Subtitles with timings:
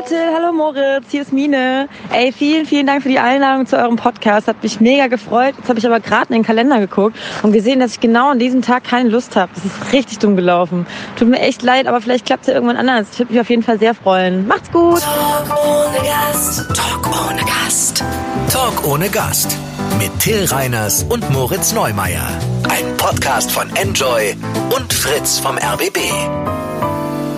[0.00, 1.86] Hallo Till, hallo Moritz, hier ist Mine.
[2.10, 4.48] Ey, vielen, vielen Dank für die Einladung zu eurem Podcast.
[4.48, 5.54] Hat mich mega gefreut.
[5.58, 8.38] Jetzt habe ich aber gerade in den Kalender geguckt und gesehen, dass ich genau an
[8.38, 9.52] diesem Tag keine Lust habe.
[9.54, 10.86] Das ist richtig dumm gelaufen.
[11.16, 13.08] Tut mir echt leid, aber vielleicht klappt es ja irgendwann anders.
[13.12, 14.46] Ich würde mich auf jeden Fall sehr freuen.
[14.46, 15.02] Macht's gut.
[15.02, 16.66] Talk ohne Gast.
[16.74, 18.04] Talk ohne Gast.
[18.50, 19.54] Talk ohne Gast.
[19.98, 22.26] Mit Till Reiners und Moritz Neumeier.
[22.70, 24.34] Ein Podcast von Enjoy
[24.74, 25.98] und Fritz vom RBB.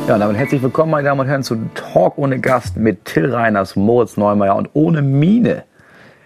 [0.08, 3.76] Ja, damit herzlich willkommen, meine Damen und Herren, zu Talk ohne Gast mit Till Reiners,
[3.76, 5.62] Moritz Neumeier und ohne Mine.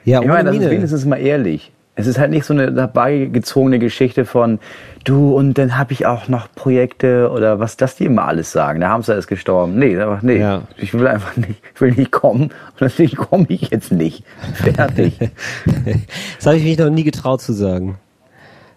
[0.05, 0.71] Ja, ich ohne meine, das ist Miene.
[0.73, 1.73] wenigstens mal ehrlich.
[1.95, 4.59] Es ist halt nicht so eine dabei gezogene Geschichte von
[5.05, 8.81] du und dann habe ich auch noch Projekte oder was das die immer alles sagen.
[8.81, 9.79] Der Hamster ist gestorben.
[9.79, 10.39] Nee, einfach nee.
[10.39, 10.63] Ja.
[10.77, 14.25] Ich will einfach nicht, ich will nicht kommen und deswegen komme ich jetzt nicht.
[14.55, 15.19] Fertig.
[16.39, 17.99] Das habe ich mich noch nie getraut zu sagen.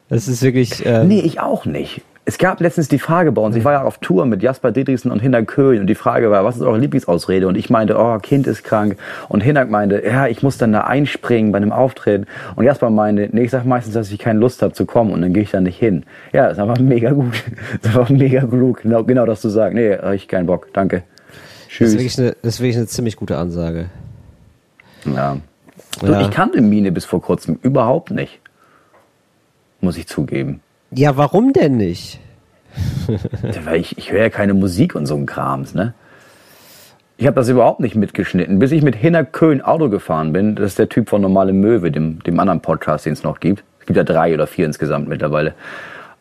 [0.08, 0.86] Das ist wirklich.
[0.86, 2.02] Ähm, Nee, ich auch nicht.
[2.30, 5.10] Es gab letztens die Frage bei uns, ich war ja auf Tour mit Jasper Dietrichsen
[5.10, 7.48] und Hinner Köhn und die Frage war, was ist eure Lieblingsausrede?
[7.48, 8.98] Und ich meinte, oh, Kind ist krank.
[9.30, 12.28] Und Hinner meinte, ja, ich muss dann da einspringen bei einem Auftritt.
[12.56, 15.24] Und Jasper meinte, nee, ich sag meistens, dass ich keine Lust habe zu kommen und
[15.24, 16.04] dann gehe ich da nicht hin.
[16.32, 17.34] Ja, das ist einfach mega gut.
[17.82, 19.74] Das ist einfach mega klug, genau, genau das zu sagen.
[19.74, 20.98] Nee, hab ich keinen Bock, danke.
[20.98, 21.88] das, Tschüss.
[21.88, 23.86] ist wirklich eine, das ist wirklich eine ziemlich gute Ansage.
[25.04, 25.38] Ja.
[26.04, 26.22] Ja.
[26.22, 28.40] Ich kannte Mine bis vor kurzem überhaupt nicht.
[29.82, 30.62] Muss ich zugeben.
[30.92, 32.20] Ja, warum denn nicht?
[33.66, 35.94] Weil ich, ich höre ja keine Musik und so ein Krams, ne?
[37.18, 38.60] Ich habe das überhaupt nicht mitgeschnitten.
[38.60, 41.92] Bis ich mit Hinner Köhn Auto gefahren bin, das ist der Typ von Normale Möwe,
[41.92, 43.64] dem, dem anderen Podcast, den es noch gibt.
[43.82, 45.54] Es gibt ja drei oder vier insgesamt mittlerweile.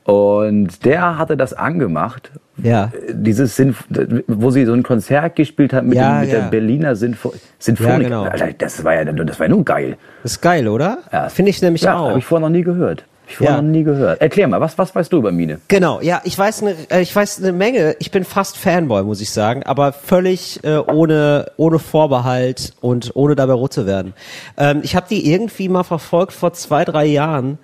[0.05, 2.33] Und der hatte das angemacht.
[2.57, 2.91] Ja.
[3.13, 3.85] Dieses Sinf
[4.27, 6.41] wo sie so ein Konzert gespielt hat mit, Ja, dem, mit ja.
[6.41, 8.09] der Berliner Sinfo Sinfonik.
[8.09, 8.25] genau.
[8.25, 9.97] Alter, das war ja, das war ja nun geil.
[10.23, 10.99] Das ist geil, oder?
[11.13, 11.29] Ja.
[11.29, 12.09] Finde ich nämlich Ja, auch.
[12.09, 13.05] habe ich vorher noch nie gehört.
[13.29, 13.63] Ich vorher Ja.
[13.63, 14.21] noch nie gehört.
[14.21, 15.61] Erklär mal, was, was weißt du über Mine?
[15.69, 17.95] Genau, ja, ich weiß eine, äh, ich weiß eine Menge.
[17.99, 23.35] Ich bin fast Fanboy, muss ich sagen, aber völlig äh, ohne ohne Vorbehalt und ohne
[23.37, 24.15] dabei rot zu werden.
[24.57, 27.59] Ähm, ich habe die irgendwie mal verfolgt vor zwei drei Jahren.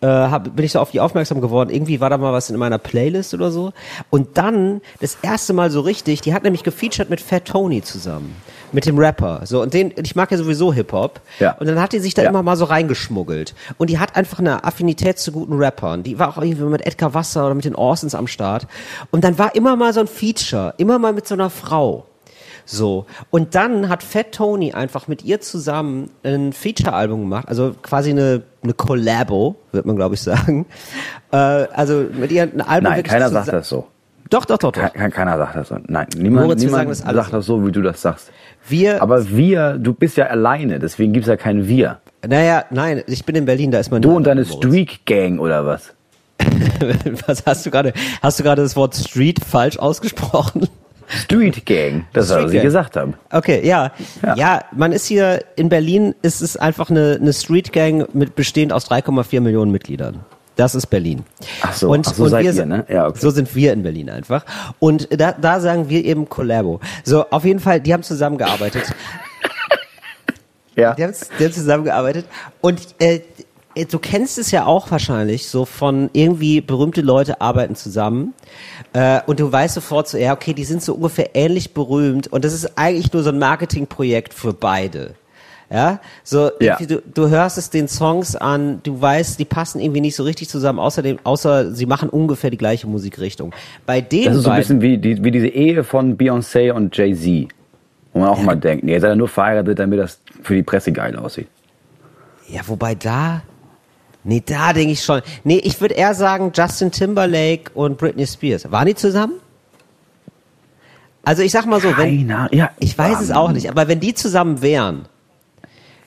[0.00, 1.70] Äh, hab, bin ich so auf die aufmerksam geworden.
[1.70, 3.72] Irgendwie war da mal was in meiner Playlist oder so.
[4.10, 6.20] Und dann das erste Mal so richtig.
[6.20, 8.34] Die hat nämlich gefeatured mit Fat Tony zusammen,
[8.74, 9.42] mit dem Rapper.
[9.44, 11.20] So und den, ich mag ja sowieso Hip Hop.
[11.38, 11.52] Ja.
[11.52, 12.30] Und dann hat die sich da Ja.
[12.30, 13.54] immer mal so reingeschmuggelt.
[13.78, 16.02] Und die hat einfach eine Affinität zu guten Rappern.
[16.02, 18.66] Die war auch irgendwie mit Edgar Wasser oder mit den Orsons am Start.
[19.10, 22.06] Und dann war immer mal so ein Feature, immer mal mit so einer Frau.
[22.66, 23.06] So.
[23.30, 28.42] Und dann hat Fat Tony einfach mit ihr zusammen ein Feature-Album gemacht, also quasi eine,
[28.62, 30.66] eine Collabo, wird man glaube ich sagen.
[31.30, 33.86] Äh, also mit ihr ein Album Nein, keiner sagt das so.
[34.30, 34.80] Doch, doch, doch, doch.
[34.82, 35.76] Ke- Kein, keiner sagt das so.
[35.86, 38.30] Nein, niemand, Moritz, niemand das sagt das so, wie du das sagst.
[38.68, 41.98] Wir, Aber wir, du bist ja alleine, deswegen gibt's ja kein Wir.
[42.26, 44.44] naja, nein, ich bin in Berlin, da ist man Du und deine.
[44.44, 45.92] Streak Gang oder was?
[47.26, 47.92] Was hast du gerade?
[48.22, 50.68] Hast du gerade das Wort Street falsch ausgesprochen?
[51.06, 52.62] Street Gang, das Street was Gang.
[52.64, 53.12] gesagt habe.
[53.30, 53.92] Okay, ja.
[54.22, 54.34] Ja.
[54.36, 54.64] ja.
[54.74, 58.90] man ist hier in Berlin, ist es einfach eine, eine Street Gang mit bestehend aus
[58.90, 60.20] 3,4 Millionen Mitgliedern.
[60.56, 61.24] Das ist Berlin.
[61.62, 62.86] Ach so, ach so seid wir ihr, sind- ne?
[62.88, 63.18] Ja, okay.
[63.20, 64.44] So sind wir in Berlin einfach.
[64.78, 66.80] Und da, da sagen wir eben Collabo.
[67.02, 68.84] So, auf jeden Fall, die haben zusammengearbeitet.
[70.76, 70.94] Ja.
[70.94, 72.26] Die haben, die haben zusammengearbeitet.
[72.60, 73.20] Und äh,
[73.88, 78.34] du kennst es ja auch wahrscheinlich, so von irgendwie berühmte Leute arbeiten zusammen.
[78.92, 82.26] Äh, und du weißt sofort so, ja, okay, die sind so ungefähr ähnlich berühmt.
[82.26, 85.14] Und das ist eigentlich nur so ein Marketingprojekt für beide.
[85.70, 86.76] Ja, so Ja.
[86.76, 90.48] Du, du hörst es den Songs an, du weißt, die passen irgendwie nicht so richtig
[90.48, 93.52] zusammen, außerdem, außer sie machen ungefähr die gleiche Musikrichtung.
[93.86, 96.96] Bei den Das ist so ein bisschen wie, die, wie diese Ehe von Beyoncé und
[96.96, 97.48] Jay-Z.
[98.12, 100.62] Wo man auch immer denkt, nee, ihr seid ja nur verheiratet, damit das für die
[100.62, 101.48] Presse geil aussieht.
[102.48, 103.42] Ja, wobei da.
[104.22, 105.20] Nee, da denke ich schon.
[105.42, 108.70] Nee, ich würde eher sagen, Justin Timberlake und Britney Spears.
[108.70, 109.34] Waren die zusammen?
[111.24, 112.28] Also ich sag mal so, wenn.
[112.28, 112.70] Keiner, ja.
[112.78, 115.06] Ich weiß es auch nicht, aber wenn die zusammen wären,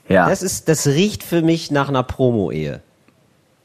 [0.09, 2.81] Ja, das ist, das riecht für mich nach einer Promo-Ehe.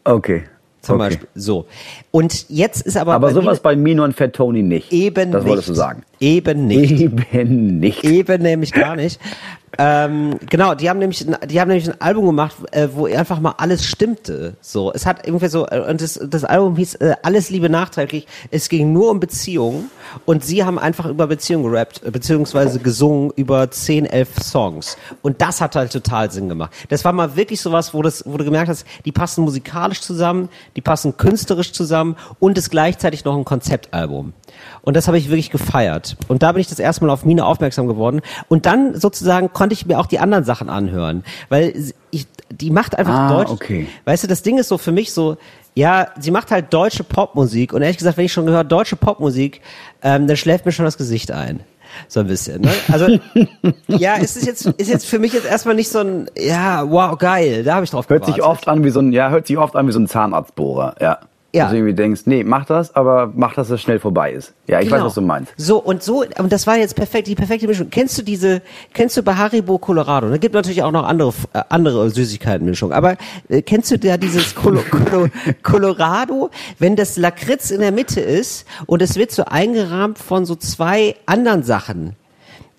[0.04, 0.44] okay.
[0.82, 1.10] Zum okay.
[1.10, 1.28] Beispiel.
[1.36, 1.66] So.
[2.10, 3.14] Und jetzt ist aber.
[3.14, 4.92] Aber bei sowas mir bei Mino und Fat Tony nicht.
[4.92, 5.50] eben Das nicht.
[5.50, 6.02] wolltest du sagen.
[6.18, 7.00] Eben nicht.
[7.00, 8.02] Eben nicht.
[8.02, 9.20] Eben nämlich gar nicht.
[9.78, 13.54] ähm, genau, die haben nämlich, die haben nämlich ein Album gemacht, äh, wo einfach mal
[13.56, 14.54] alles stimmte.
[14.60, 18.26] So, es hat irgendwie so, äh, und das, das Album hieß äh, Alles Liebe nachträglich.
[18.50, 19.90] Es ging nur um Beziehungen
[20.26, 24.98] und sie haben einfach über Beziehungen gerappt, äh, beziehungsweise gesungen über 10, 11 Songs.
[25.22, 26.72] Und das hat halt total Sinn gemacht.
[26.90, 30.50] Das war mal wirklich sowas, wo, das, wo du gemerkt hast, die passen musikalisch zusammen,
[30.76, 34.34] die passen künstlerisch zusammen und ist gleichzeitig noch ein Konzeptalbum.
[34.82, 36.16] Und das habe ich wirklich gefeiert.
[36.28, 38.20] Und da bin ich das erste Mal auf Mine aufmerksam geworden.
[38.48, 41.24] Und dann sozusagen konnte ich mir auch die anderen Sachen anhören.
[41.48, 41.72] Weil
[42.10, 43.50] ich, die macht einfach Ah, Deutsch.
[43.50, 43.86] okay.
[44.04, 45.36] Weißt du, das Ding ist so für mich so,
[45.74, 47.72] ja, sie macht halt deutsche Popmusik.
[47.72, 49.60] Und ehrlich gesagt, wenn ich schon gehört deutsche Popmusik,
[50.02, 51.60] ähm, dann schläft mir schon das Gesicht ein.
[52.08, 52.70] So ein bisschen, ne?
[52.90, 53.06] Also,
[53.88, 57.18] ja, es ist jetzt, ist jetzt für mich jetzt erstmal nicht so ein, ja, wow,
[57.18, 58.50] geil, da habe ich drauf Hört sich gewartet.
[58.60, 61.18] oft an wie so ein, ja, hört sich oft an wie so ein Zahnarztbohrer, ja.
[61.54, 61.64] Ja.
[61.64, 64.54] Dass du irgendwie denkst, nee, mach das, aber mach, dass es schnell vorbei ist.
[64.68, 65.04] Ja, ich weiß, Genau.
[65.06, 65.52] was du meinst.
[65.58, 67.90] So, und so, und das war jetzt perfekt, die perfekte Mischung.
[67.90, 68.62] Kennst du diese,
[68.94, 70.30] kennst du bei Haribo Colorado?
[70.30, 72.96] Da gibt natürlich auch noch andere, äh, andere Süßigkeitenmischungen.
[72.96, 73.16] Aber
[73.50, 75.28] äh, kennst du da dieses Colo, Colo,
[75.62, 80.54] Colorado, wenn das Lakritz in der Mitte ist und es wird so eingerahmt von so
[80.54, 82.16] zwei anderen Sachen?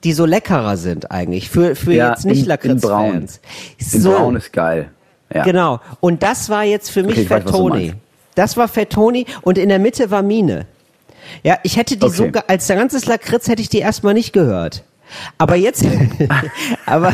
[0.03, 3.05] Die so leckerer sind eigentlich, für, für Ja, jetzt nicht in- in Braun.
[3.13, 3.39] Lakritz-Fans.
[3.93, 4.89] In So, Braun ist geil.
[5.33, 5.43] Ja.
[5.43, 5.79] Genau.
[6.01, 7.43] Und das war jetzt für mich Okay, ich weiß,
[8.35, 10.65] Das war Fettoni und in der Mitte war Mine.
[11.43, 12.15] Ja, ich hätte die Okay.
[12.15, 14.83] sogar, als der ganze Lakritz hätte ich die erstmal nicht gehört.
[15.37, 15.85] Aber jetzt,
[16.85, 17.13] aber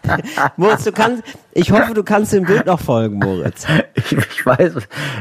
[0.56, 1.22] Moritz, du kannst,
[1.52, 3.66] ich hoffe, du kannst dem Bild noch folgen, Moritz.
[3.94, 4.72] Ich, ich weiß,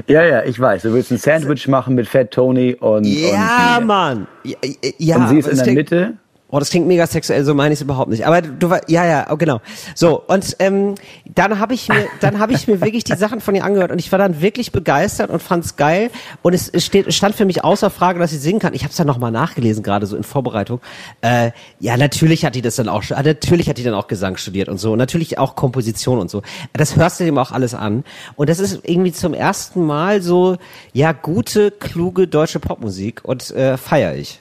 [0.07, 0.81] ja, ja, ich weiß.
[0.83, 4.27] Du willst ein Sandwich machen mit Fat Tony und, Ja, und, Mann.
[4.43, 4.57] Ja,
[4.97, 6.13] ja, und sie ist in der klingt- Mitte.
[6.51, 8.25] Oh, das klingt mega sexuell, so meine ich es überhaupt nicht.
[8.25, 9.61] Aber du war, ja, ja, oh, genau.
[9.93, 13.53] So und ähm, dann habe ich mir, dann habe ich mir wirklich die Sachen von
[13.53, 16.09] ihr angehört und ich war dann wirklich begeistert und fand's geil
[16.41, 18.73] und es, steht, stand für mich außer Frage, dass sie singen kann.
[18.73, 20.81] Ich habe es dann noch mal nachgelesen gerade so in Vorbereitung.
[21.21, 24.69] Äh, ja, natürlich hat die das dann auch, natürlich hat die dann auch Gesang studiert
[24.69, 26.41] und so und natürlich auch Komposition und so.
[26.73, 28.03] Das hörst du dem auch alles an
[28.37, 30.57] und das ist irgendwie zum ersten Mal so,
[30.93, 34.39] ja, gute, kluge deutsche Popmusik und äh, feier ich.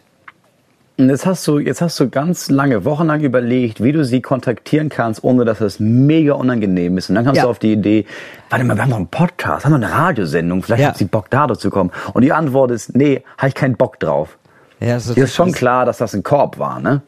[1.01, 5.23] Jetzt hast du, jetzt hast du ganz lange, wochenlang überlegt, wie du sie kontaktieren kannst,
[5.23, 7.09] ohne dass es mega unangenehm ist.
[7.09, 7.45] Und dann kamst Ja.
[7.45, 8.05] du auf die Idee,
[8.51, 10.89] warte mal, wir haben doch einen Podcast, haben wir eine Radiosendung, vielleicht Ja.
[10.89, 11.93] hat sie Bock da dazu kommen.
[12.15, 14.39] Und die Antwort ist, nee, habe ich keinen Bock drauf.
[14.81, 17.03] Ja, das Dir ist schon klar, dass das ein Korb war, ne?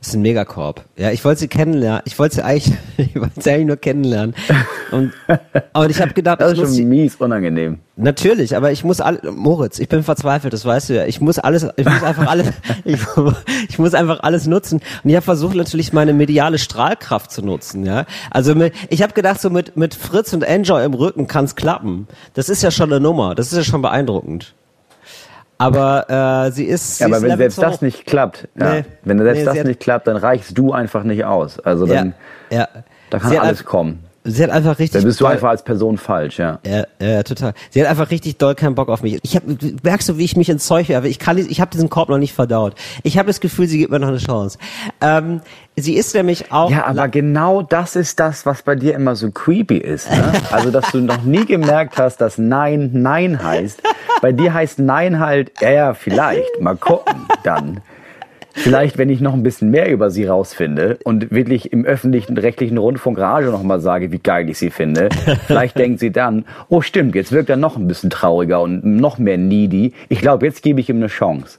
[0.00, 0.84] Das ist ein Megakorb.
[0.96, 2.02] Ja, ich wollte sie kennenlernen.
[2.04, 4.32] Ich wollte sie eigentlich, ich wollte sie eigentlich nur kennenlernen.
[4.92, 5.12] Und,
[5.72, 7.80] und ich habe gedacht, Das ist schon mies unangenehm.
[7.96, 11.04] natürlich, aber ich muss alle, Moritz, ich bin verzweifelt, das weißt du ja.
[11.06, 12.46] Ich muss alles, ich muss einfach alles,
[12.84, 13.00] ich,
[13.68, 14.80] ich muss einfach alles nutzen.
[15.02, 18.06] Und ich habe versucht natürlich meine mediale Strahlkraft zu nutzen, ja.
[18.30, 22.06] Also mit, ich habe gedacht, so mit, mit Fritz und Enjoy im Rücken kann's klappen.
[22.34, 23.34] Das ist ja schon eine Nummer.
[23.34, 24.54] Das ist ja schon beeindruckend.
[25.58, 27.00] Aber äh, sie ist.
[27.00, 28.84] Ja, sie aber ist wenn selbst das nicht klappt, ja, Nee.
[29.02, 31.58] wenn selbst Nee, das nicht klappt, dann reichst du einfach nicht aus.
[31.60, 32.14] Also dann,
[32.50, 32.68] Ja, ja.
[33.10, 34.04] da kann Sie alles kommen.
[34.30, 35.00] Sie hat einfach richtig.
[35.00, 36.58] Dann bist du doll- einfach als Person falsch, ja.
[36.66, 37.54] Ja, ja, total.
[37.70, 39.18] Sie hat einfach richtig doll keinen Bock auf mich.
[39.22, 39.42] Ich hab,
[39.82, 41.08] merkst du, wie ich mich ins Zeug werfe?
[41.08, 42.74] Ich kann, ich habe diesen Korb noch nicht verdaut.
[43.02, 44.58] Ich habe das Gefühl, sie gibt mir noch eine Chance.
[45.00, 45.40] Ähm,
[45.76, 46.70] sie ist nämlich auch.
[46.70, 50.10] Ja, aber genau das ist das, was bei dir immer so creepy ist.
[50.10, 50.32] Ne?
[50.50, 53.82] Also, dass du noch nie gemerkt hast, dass Nein Nein heißt.
[54.22, 57.80] Bei dir heißt Nein halt, ja, ja, vielleicht, mal gucken, dann.
[58.58, 62.76] Vielleicht, wenn ich noch ein bisschen mehr über sie rausfinde und wirklich im öffentlichen rechtlichen
[62.76, 65.08] Rundfunk Radio noch mal sage, wie geil ich sie finde,
[65.46, 69.18] vielleicht denkt sie dann, oh stimmt, jetzt wirkt er noch ein bisschen trauriger und noch
[69.18, 69.94] mehr needy.
[70.08, 71.58] Ich glaube, jetzt gebe ich ihm eine Chance.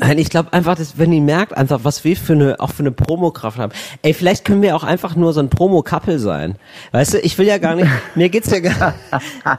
[0.00, 2.82] Nein, ich glaube einfach, dass, wenn die merkt einfach, was wir für eine, auch für
[2.82, 3.72] eine Promokraft haben.
[4.02, 6.56] Ey, vielleicht können wir auch einfach nur so ein Promo-Couple sein.
[6.90, 8.94] Weißt du, ich will ja gar nicht, mir geht's ja gar,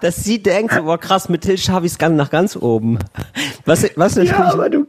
[0.01, 3.00] dass sie denkt, so, boah krass, mit Till ich's ganz nach ganz oben.
[3.65, 4.85] Was, was natürlich, Ja, aber du,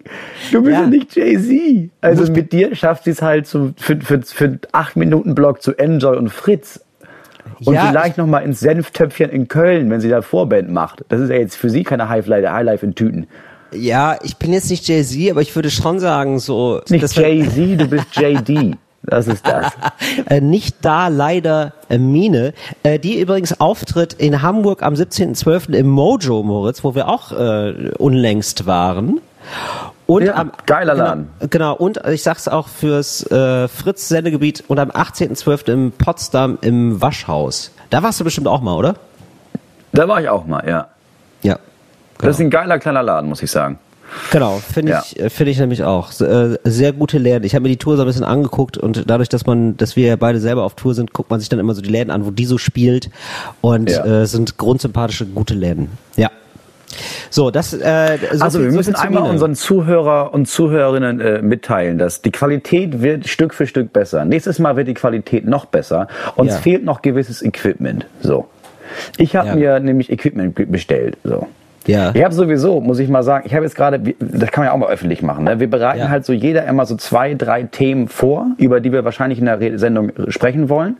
[0.50, 0.86] du bist ja, Ja.
[0.88, 1.90] nicht Jay-Z.
[2.00, 5.74] Also mit dir schafft sie es halt zu, für, für, für acht Minuten Block zu
[5.78, 6.80] Enjoy und Fritz.
[7.64, 11.04] Und Ja, vielleicht noch mal ins Senftöpfchen in Köln, wenn sie da Vorband macht.
[11.08, 13.26] Das ist ja jetzt für sie keine Highlife in Tüten.
[13.72, 17.86] Ja, ich bin jetzt nicht Jay-Z, aber ich würde schon sagen, so, Nicht Jay-Z, du
[17.86, 18.76] bist JD.
[19.02, 19.72] Das ist das.
[20.26, 22.52] äh, nicht da leider äh, Mine,
[22.82, 25.72] äh, die übrigens auftritt in Hamburg am 17.12.
[25.72, 29.20] im Mojo, Moritz, wo wir auch äh, unlängst waren.
[30.06, 31.30] Und Ja, am, geiler genau, Laden.
[31.50, 35.72] Genau, und ich sag's auch fürs äh, Fritz-Sendegebiet und am 18.12.
[35.72, 37.72] in Potsdam im Waschhaus.
[37.90, 38.96] Da warst du bestimmt auch mal, oder?
[39.92, 40.88] Da war ich auch mal, ja.
[41.42, 41.58] Ja.
[42.18, 43.78] Das ist ein geiler kleiner Laden, muss ich sagen.
[44.32, 45.02] Genau, finde Ja.
[45.04, 46.10] ich, äh, finde ich nämlich auch.
[46.20, 47.44] Äh, sehr gute Läden.
[47.44, 50.16] Ich habe mir die Tour so ein bisschen angeguckt und dadurch, dass man, dass wir
[50.16, 52.30] beide selber auf Tour sind, guckt man sich dann immer so die Läden an, wo
[52.30, 53.10] die so spielt
[53.60, 54.22] und Ja.
[54.22, 55.90] äh, sind grundsympathische, gute Läden.
[56.16, 56.30] Ja.
[57.28, 57.74] So, das.
[57.74, 62.22] Äh, so Also viel- wir so müssen einmal unseren Zuhörer und Zuhörerinnen äh, mitteilen, dass
[62.22, 64.24] die Qualität wird Stück für Stück besser.
[64.24, 66.08] Nächstes Mal wird die Qualität noch besser.
[66.34, 66.58] Uns Ja.
[66.58, 68.06] fehlt noch gewisses Equipment.
[68.22, 68.48] So.
[69.18, 71.18] Ich habe mir nämlich Equipment be- bestellt.
[71.24, 71.46] So.
[71.88, 72.10] Ja.
[72.14, 74.72] Ich habe sowieso, muss ich mal sagen, ich habe jetzt gerade, das kann man ja
[74.72, 75.44] auch mal öffentlich machen.
[75.44, 75.58] Ne?
[75.58, 76.08] Wir bereiten Ja.
[76.08, 79.78] halt so jeder immer so zwei, drei Themen vor, über die wir wahrscheinlich in der
[79.78, 80.96] Sendung sprechen wollen.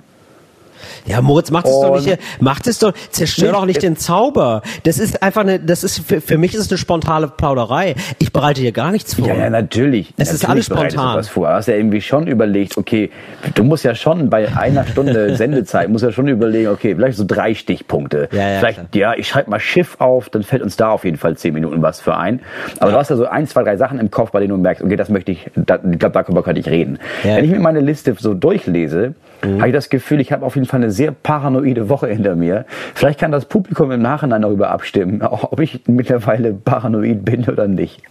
[1.06, 2.18] Ja, Moritz, mach das doch nicht hier.
[2.40, 4.62] Mach das doch, zerstör doch nicht es- den Zauber.
[4.85, 7.94] Das ist einfach eine, das ist, für, für mich ist es eine spontane Plauderei.
[8.18, 9.26] Ich bereite hier gar nichts vor.
[9.28, 10.12] Ja, ja, natürlich.
[10.16, 11.18] Es ist alles bereitest du spontan.
[11.18, 11.49] Was vor.
[11.49, 13.11] Du hast ja irgendwie schon überlegt, okay,
[13.54, 17.25] du musst ja schon bei einer Stunde Sendezeit, musst ja schon überlegen, okay, vielleicht so
[17.26, 18.28] drei Stichpunkte.
[18.32, 21.16] Ja, ja, vielleicht, ja, ich schreibe mal Schiff auf, dann fällt uns da auf jeden
[21.16, 22.40] Fall zehn Minuten was für ein.
[22.80, 24.82] Aber du hast ja so ein, zwei, drei Sachen im Kopf, bei denen du merkst,
[24.82, 26.99] okay, das möchte ich, da, ich glaube, darüber könnte ich reden.
[27.25, 27.37] Ja.
[27.37, 29.59] Wenn ich mir meine Liste so durchlese, Mhm.
[29.59, 32.64] habe ich das Gefühl, ich habe auf jeden Fall eine sehr paranoide Woche hinter mir.
[32.95, 38.02] Vielleicht kann das Publikum im Nachhinein darüber abstimmen, ob ich mittlerweile paranoid bin oder nicht.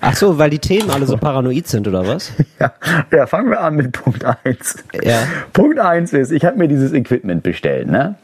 [0.00, 2.32] Ach so, weil die Themen alle so paranoid sind, oder was?
[2.60, 2.72] Ja,
[3.12, 4.84] ja, fangen wir an mit Punkt 1.
[5.02, 5.18] Ja.
[5.52, 7.88] Punkt 1 ist, ich habe mir dieses Equipment bestellt.
[7.90, 8.14] Ne?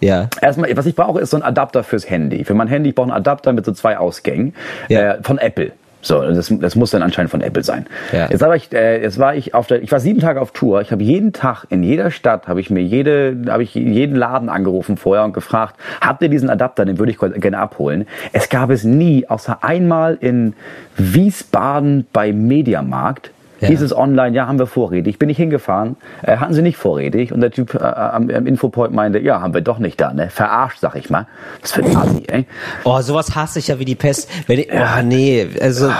[0.00, 0.28] Ja.
[0.40, 2.44] Erstmal, was ich brauche, ist so ein Adapter fürs Handy.
[2.44, 4.54] Für mein Handy ich brauche einen Adapter mit so zwei Ausgängen
[4.88, 5.14] Ja.
[5.14, 5.72] äh, von Apple.
[6.02, 7.86] So, das, das muss dann anscheinend von Apple sein.
[8.12, 8.28] Ja.
[8.30, 10.80] Jetzt, war ich, äh, jetzt war ich auf der, ich war sieben Tage auf Tour.
[10.80, 14.48] Ich habe jeden Tag in jeder Stadt habe ich mir jede, habe ich jeden Laden
[14.48, 16.84] angerufen vorher und gefragt, habt ihr diesen Adapter?
[16.84, 18.06] Den würde ich gerne abholen.
[18.32, 20.54] Es gab es nie, außer einmal in
[20.96, 23.30] Wiesbaden bei Mediamarkt.
[23.60, 23.68] Ja.
[23.68, 25.18] Hieß es online, ja, haben wir vorrätig.
[25.18, 27.32] Bin ich hingefahren, äh, hatten sie nicht vorrätig.
[27.32, 30.30] Und der Typ äh, am, am Infopoint meinte, ja, haben wir doch nicht da, ne?
[30.30, 31.26] Verarscht, sag ich mal.
[31.60, 32.46] Was für ein Assi, ey.
[32.84, 34.30] Oh, sowas hasse ich ja wie die Pest.
[34.46, 35.90] Wenn ich, oh, nee, also,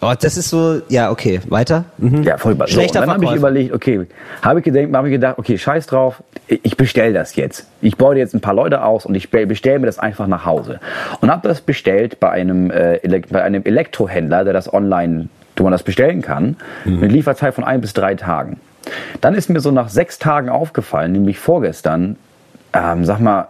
[0.00, 1.84] oh, das ist so, ja, okay, weiter.
[1.98, 2.22] Mhm.
[2.22, 2.38] Ja.
[2.38, 4.06] So, Schlechter und dann habe ich überlegt, okay,
[4.42, 7.66] habe ich gedacht, habe ich gedacht, okay, scheiß drauf, ich bestell das jetzt.
[7.80, 10.80] Ich baue jetzt ein paar Leute aus und ich bestelle mir das einfach nach Hause.
[11.20, 15.72] Und habe das bestellt bei einem, äh, bei einem Elektrohändler, der das online, wo man
[15.72, 18.58] das bestellen kann, mit Lieferzeit von ein bis drei Tagen.
[19.20, 22.16] Dann ist mir so nach sechs Tagen aufgefallen, nämlich vorgestern,
[22.72, 23.48] ähm, sag mal,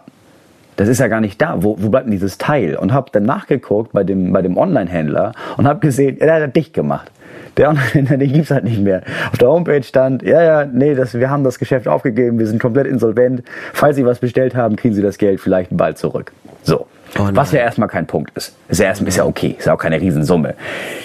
[0.77, 1.63] das ist ja gar nicht da.
[1.63, 2.77] Wo, wo bleibt denn dieses Teil?
[2.77, 6.75] Und habe dann nachgeguckt bei dem, bei dem Online-Händler und habe gesehen, der hat dicht
[6.75, 7.11] gemacht.
[7.57, 9.03] Der Online-Händler, den gibt's halt nicht mehr.
[9.31, 12.61] Auf der Homepage stand, ja, ja, nee, das, wir haben das Geschäft aufgegeben, wir sind
[12.61, 13.43] komplett insolvent.
[13.73, 16.33] Falls Sie was bestellt haben, kriegen Sie das Geld vielleicht bald zurück.
[16.63, 16.87] So.
[17.19, 18.57] Oh was ja erstmal kein Punkt ist.
[18.69, 20.55] Ist ja, erst, ist ja okay, ist ja auch keine Riesensumme.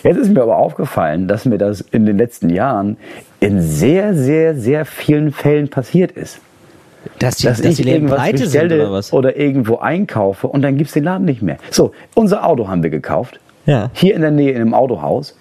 [0.04, 2.98] Jetzt ist mir aber aufgefallen, dass mir das in den letzten Jahren
[3.40, 6.40] in sehr, sehr, sehr vielen Fällen passiert ist
[7.20, 10.94] Dass die, dass, dass ich die irgendwas bestelle oder oder irgendwo einkaufe und dann gibt's
[10.94, 11.58] den Laden nicht mehr.
[11.70, 13.40] So, unser Auto haben wir gekauft.
[13.68, 13.92] Ja.
[13.94, 15.38] Hier in der Nähe in einem Autohaus.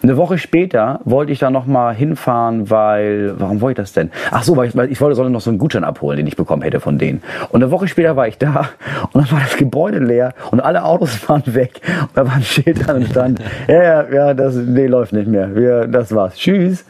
[0.00, 4.12] Eine Woche später wollte ich da noch mal hinfahren, weil warum wollte ich das denn?
[4.30, 6.36] Ach so, weil ich, weil ich wollte sollte noch so einen Gutschein abholen, den ich
[6.36, 7.22] bekommen hätte von denen.
[7.50, 8.68] Und eine Woche später war ich da
[9.12, 12.42] und dann war das Gebäude leer und alle Autos waren weg und da war ein
[12.42, 15.56] Schild dran und stand, ja, ja, ja, das nee, läuft nicht mehr.
[15.56, 16.36] Wir, das war's.
[16.36, 16.84] Tschüss.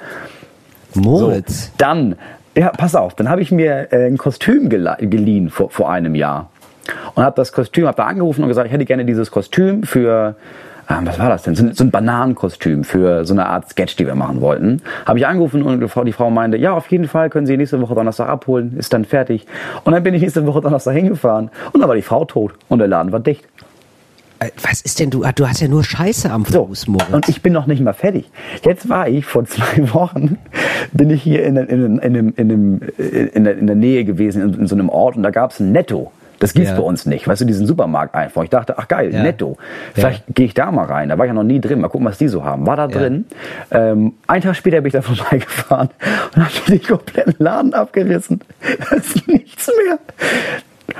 [0.93, 1.73] So, Moritz.
[1.79, 2.17] dann,
[2.57, 6.51] ja, pass auf, dann habe ich mir äh, ein Kostüm geliehen vor, vor einem Jahr.
[7.15, 10.37] Und habe das Kostüm, habe da angerufen und gesagt, ich hätte gerne dieses Kostüm für,
[10.89, 11.55] ähm, was war das denn?
[11.55, 14.83] So, ein- so ein Bananenkostüm für so eine Art Sketch, die wir machen wollten.
[15.07, 17.57] Habe ich angerufen und die Frau, die Frau meinte, ja, auf jeden Fall können Sie
[17.57, 19.47] nächste Woche Donnerstag abholen, ist dann fertig.
[19.85, 22.79] Und dann bin ich nächste Woche Donnerstag hingefahren und dann war die Frau tot und
[22.79, 23.45] der Laden war dicht.
[24.41, 25.23] Äh, Was ist denn du?
[25.25, 27.09] Ah, Du hast ja nur Scheiße am So, Fuß, Moritz.
[27.13, 28.29] und ich bin noch nicht mal fertig.
[28.65, 30.39] Jetzt war ich vor zwei Wochen,
[30.93, 32.81] bin ich hier in, in, in, in, in,
[33.33, 35.61] in, der, in der Nähe gewesen, in, in so einem Ort, und da gab es
[35.61, 36.11] ein Netto.
[36.41, 36.77] Das gibt's Ja.
[36.77, 37.27] bei uns nicht.
[37.29, 38.43] Weißt du, diesen Supermarkt einfach.
[38.43, 39.23] Ich dachte, ach geil, Ja.
[39.23, 39.57] Netto.
[39.95, 41.09] Vielleicht gehe ich da mal rein.
[41.09, 41.81] Da war ich ja noch nie drin.
[41.81, 42.67] Mal gucken, was die so haben.
[42.67, 42.89] War da Ja.
[42.99, 43.25] drin.
[43.71, 45.91] Ähm, einen Tag später bin ich da vorbeigefahren
[46.35, 48.41] und habe den kompletten Laden abgerissen.
[48.91, 49.99] Da ist nichts mehr.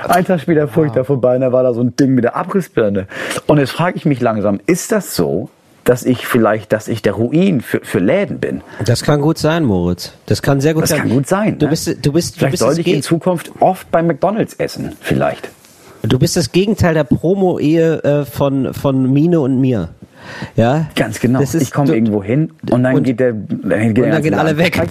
[0.09, 2.23] Einen Tag später fuhr ich da vorbei und da war da so ein Ding mit
[2.23, 3.07] der Abrissbirne.
[3.47, 5.49] Und jetzt frage ich mich langsam, ist das so,
[5.85, 8.61] dass ich vielleicht, dass ich der Ruin für, für Läden bin?
[8.85, 10.11] Das kann gut sein, Moritz.
[10.25, 10.99] Das kann sehr gut Das sein.
[10.99, 11.57] kann gut sein.
[11.57, 11.69] Du ne?
[11.69, 14.93] bist, du bist, du vielleicht bist, sollte das ich in Zukunft oft bei McDonalds essen,
[15.01, 15.49] vielleicht.
[16.03, 19.89] du bist das Gegenteil der Promo-Ehe äh, von, von Mine und mir.
[20.55, 20.87] Ja?
[20.95, 21.39] Ganz genau.
[21.39, 24.11] Das ist- ich komme irgendwo hin und dann und- geht der, dann geht, der Und
[24.11, 24.79] dann gehen alle weg.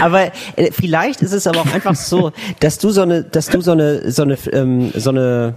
[0.00, 0.26] aber
[0.56, 3.72] äh, vielleicht ist es aber auch einfach so, dass du so eine, dass du so
[3.72, 5.54] eine, so eine, ähm, so eine,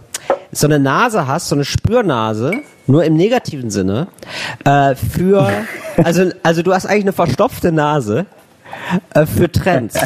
[0.52, 2.52] so eine Nase hast, so eine Spürnase,
[2.88, 4.08] nur im negativen Sinne,
[4.66, 5.50] äh, für,
[6.04, 8.26] also, also du hast eigentlich eine verstopfte Nase.
[9.14, 10.00] Äh, Für Trends.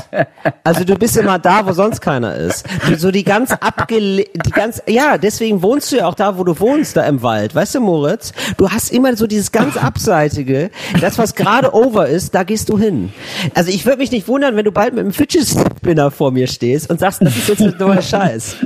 [0.63, 2.65] Also du bist immer da, wo sonst keiner ist.
[2.97, 6.59] So die ganz abgele die ganz, ja, deswegen wohnst du ja auch da, wo du
[6.59, 7.55] wohnst, da im Wald.
[7.55, 8.33] Weißt du, Moritz?
[8.57, 10.69] Du hast immer so dieses ganz abseitige,
[11.01, 13.13] das was gerade over ist, da gehst du hin.
[13.53, 16.47] Also ich würde mich nicht wundern, wenn du bald mit einem Fidget Spinner vor mir
[16.47, 18.57] stehst und sagst, das ist jetzt ein neuer Scheiß.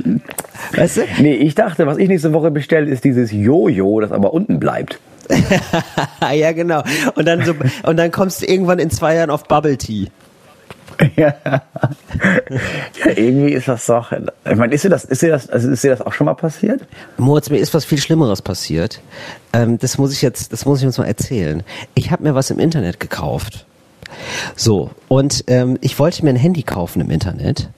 [0.74, 1.02] Weißt du?
[1.18, 4.98] Nee, ich dachte, was ich nächste Woche bestelle, ist dieses Jojo, das aber unten bleibt.
[6.34, 6.82] ja, genau.
[7.14, 10.08] Und dann so, und dann kommst du irgendwann in zwei Jahren auf Bubble Tea.
[11.16, 11.34] ja.
[11.44, 11.62] ja,
[13.16, 14.12] irgendwie ist das doch.
[14.12, 16.34] Ich meine, ist dir das, ist dir das, also ist dir das auch schon mal
[16.34, 16.82] passiert?
[17.16, 19.00] Moritz, mir ist was viel Schlimmeres passiert.
[19.52, 21.62] Ähm, das muss ich jetzt, das muss ich uns mal erzählen.
[21.94, 23.64] Ich habe mir was im Internet gekauft.
[24.56, 27.70] So, und ähm, ich wollte mir ein Handy kaufen im Internet.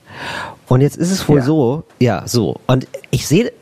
[0.67, 1.43] Und jetzt ist es wohl Ja.
[1.43, 2.59] so, ja, so.
[2.67, 3.53] Und ich sehe,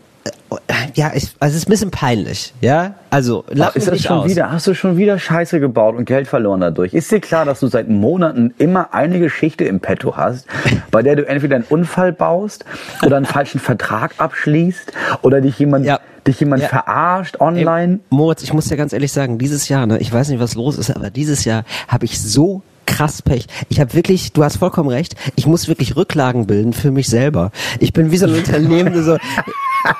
[0.96, 2.96] ja, ich, also es ist ein bisschen peinlich, ja.
[3.10, 4.29] Also, lach ist das schon aus.
[4.29, 4.51] wieder?
[4.51, 6.93] Hast du schon wieder Scheiße gebaut und Geld verloren dadurch?
[6.93, 10.48] Ist dir klar, dass du seit Monaten immer eine Geschichte im Petto hast,
[10.91, 12.65] bei der du entweder einen Unfall baust
[13.05, 14.91] oder einen falschen Vertrag abschließt
[15.22, 16.00] oder dich jemand, Ja.
[16.27, 16.67] dich jemand Ja.
[16.70, 18.00] verarscht online?
[18.10, 20.77] Moritz, ich muss dir ganz ehrlich sagen, dieses Jahr, ne, ich weiß nicht, was los
[20.77, 23.48] ist, aber dieses Jahr habe ich so krass Pech.
[23.70, 27.51] Ich habe wirklich, du hast vollkommen recht, ich muss wirklich Rücklagen bilden für mich selber.
[27.79, 29.17] Ich bin wie so ein Unternehmen, der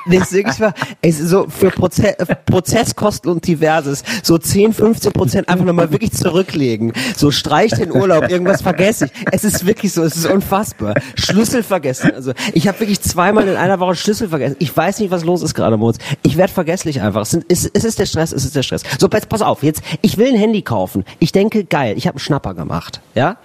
[0.06, 5.90] wirklich war, ey, so für Proze Prozesskosten und diverses, so 10, 15 Prozent einfach nochmal
[5.90, 6.92] wirklich zurücklegen.
[7.16, 9.12] So streich den Urlaub, irgendwas vergesse ich.
[9.32, 10.94] Es ist wirklich so, es ist unfassbar.
[11.14, 12.12] Schlüssel vergessen.
[12.14, 14.56] Also ich habe wirklich zweimal in einer Woche Schlüssel vergessen.
[14.58, 15.98] Ich weiß nicht, was los ist gerade, Moritz.
[16.22, 17.22] Ich werde vergesslich einfach.
[17.22, 18.82] Es, sind, es, es ist der Stress, es ist der Stress.
[18.98, 21.04] So, pass, pass auf, jetzt, ich will ein Handy kaufen.
[21.18, 23.00] Ich denke, geil, ich habe einen Schnapper gemacht.
[23.14, 23.36] Ja?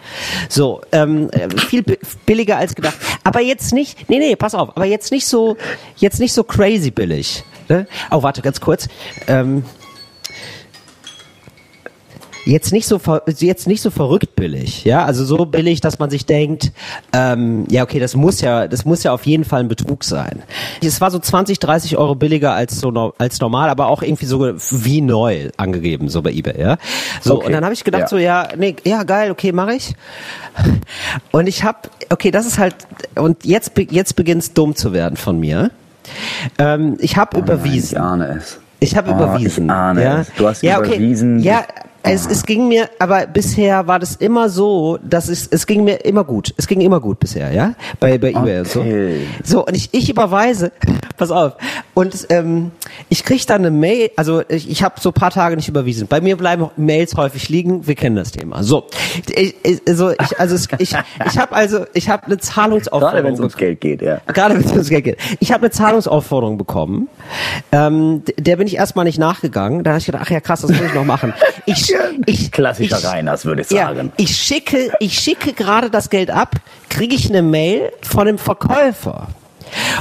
[0.49, 2.95] So, ähm, äh, viel bi- billiger als gedacht.
[3.23, 5.57] Aber jetzt nicht, nee, nee, pass auf, aber jetzt nicht so,
[5.97, 7.43] jetzt nicht so crazy billig.
[7.69, 7.87] Ne?
[8.11, 8.87] Oh, warte, ganz kurz.
[9.27, 9.63] Ähm,
[12.47, 12.99] jetzt nicht so
[13.39, 16.71] jetzt nicht so verrückt billig, ja, also so billig, dass man sich denkt,
[17.13, 20.43] ähm, ja okay, das muss ja, das muss ja auf jeden Fall ein Betrug sein.
[20.81, 24.25] Es war so 20, 30 Euro billiger als so no- als normal, aber auch irgendwie
[24.25, 26.77] so wie neu angegeben so bei eBay, ja.
[27.21, 28.07] So Okay, und dann habe ich gedacht ja.
[28.07, 29.93] so ja, nee, ja geil, okay, mache ich.
[31.31, 31.79] Und ich habe,
[32.09, 32.75] okay, das ist halt
[33.15, 35.71] und jetzt jetzt beginnt's dumm zu werden von mir.
[36.57, 37.97] Ähm, ich habe überwiesen.
[37.97, 38.59] Ich ahne es.
[38.79, 39.65] Ich habe Oh, überwiesen.
[39.65, 40.19] ich ahne ja.
[40.19, 40.31] es.
[40.37, 40.95] Du hast ja, okay.
[40.95, 41.39] überwiesen.
[41.39, 41.63] Ja,
[42.03, 46.05] es, es ging mir, aber bisher war das immer so, dass es, es ging mir
[46.05, 46.53] immer gut.
[46.57, 48.81] Es ging immer gut bisher, ja, bei bei eBay und so.
[48.81, 49.27] Okay.
[49.43, 50.71] So und ich ich überweise,
[51.17, 51.53] pass auf.
[51.93, 52.71] Und ähm,
[53.09, 56.07] ich krieg dann eine Mail, also ich, ich habe so ein paar Tage nicht überwiesen.
[56.07, 57.87] Bei mir bleiben Mails häufig liegen.
[57.87, 58.63] Wir kennen das Thema.
[58.63, 58.87] So,
[59.29, 63.11] ich, ich, also ich also ich ich habe also ich habe eine Zahlungsaufforderung.
[63.13, 63.57] Gerade wenn es ums.
[63.57, 64.21] Geld geht, ja.
[64.27, 65.17] Gerade wenn es ums Geld geht.
[65.39, 67.09] Ich habe eine Zahlungsaufforderung bekommen.
[67.71, 69.83] Ähm, der bin ich erstmal nicht nachgegangen.
[69.83, 71.33] Da habe ich gedacht, ach ja krass, das muss ich noch machen.
[71.65, 71.93] Ich,
[72.25, 74.11] ich, Klassischer ich, Reiners, würde ich Ja, sagen.
[74.17, 76.55] ich schicke, ich schicke gerade das Geld ab,
[76.89, 79.27] kriege ich eine Mail von einem Verkäufer.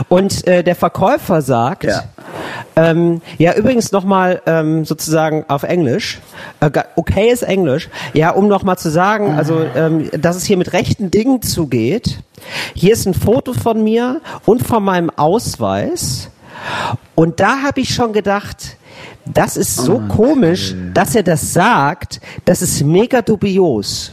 [0.09, 2.05] Und äh, der Verkäufer sagt, Ja.
[2.77, 6.21] ähm, ja übrigens nochmal ähm, sozusagen auf Englisch,
[6.61, 10.73] äh, okay ist Englisch, ja um nochmal zu sagen, also ähm, dass es hier mit
[10.73, 12.21] rechten Dingen zugeht.
[12.75, 16.29] Hier ist ein Foto von mir und von meinem Ausweis.
[17.17, 18.77] Und da habe ich schon gedacht,
[19.33, 22.21] das ist so komisch, dass er das sagt.
[22.45, 24.13] Das ist mega dubios.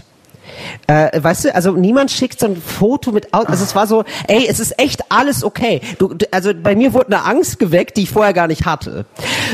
[0.87, 3.45] Äh, weißt du, also niemand schickt so ein Foto mit aus.
[3.47, 5.81] Also es war so, ey, es ist echt alles okay.
[5.97, 9.05] Du, du, also bei mir wurde eine Angst geweckt, die ich vorher gar nicht hatte.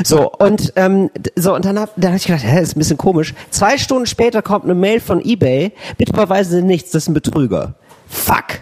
[0.03, 2.97] So und ähm, so und dann hab, dann hab ich gedacht, hä, ist ein bisschen
[2.97, 3.33] komisch.
[3.49, 5.71] Zwei Stunden später kommt eine Mail von eBay.
[5.97, 7.75] Bitte überweisen Sie nichts, das ist ein Betrüger.
[8.07, 8.61] Fuck.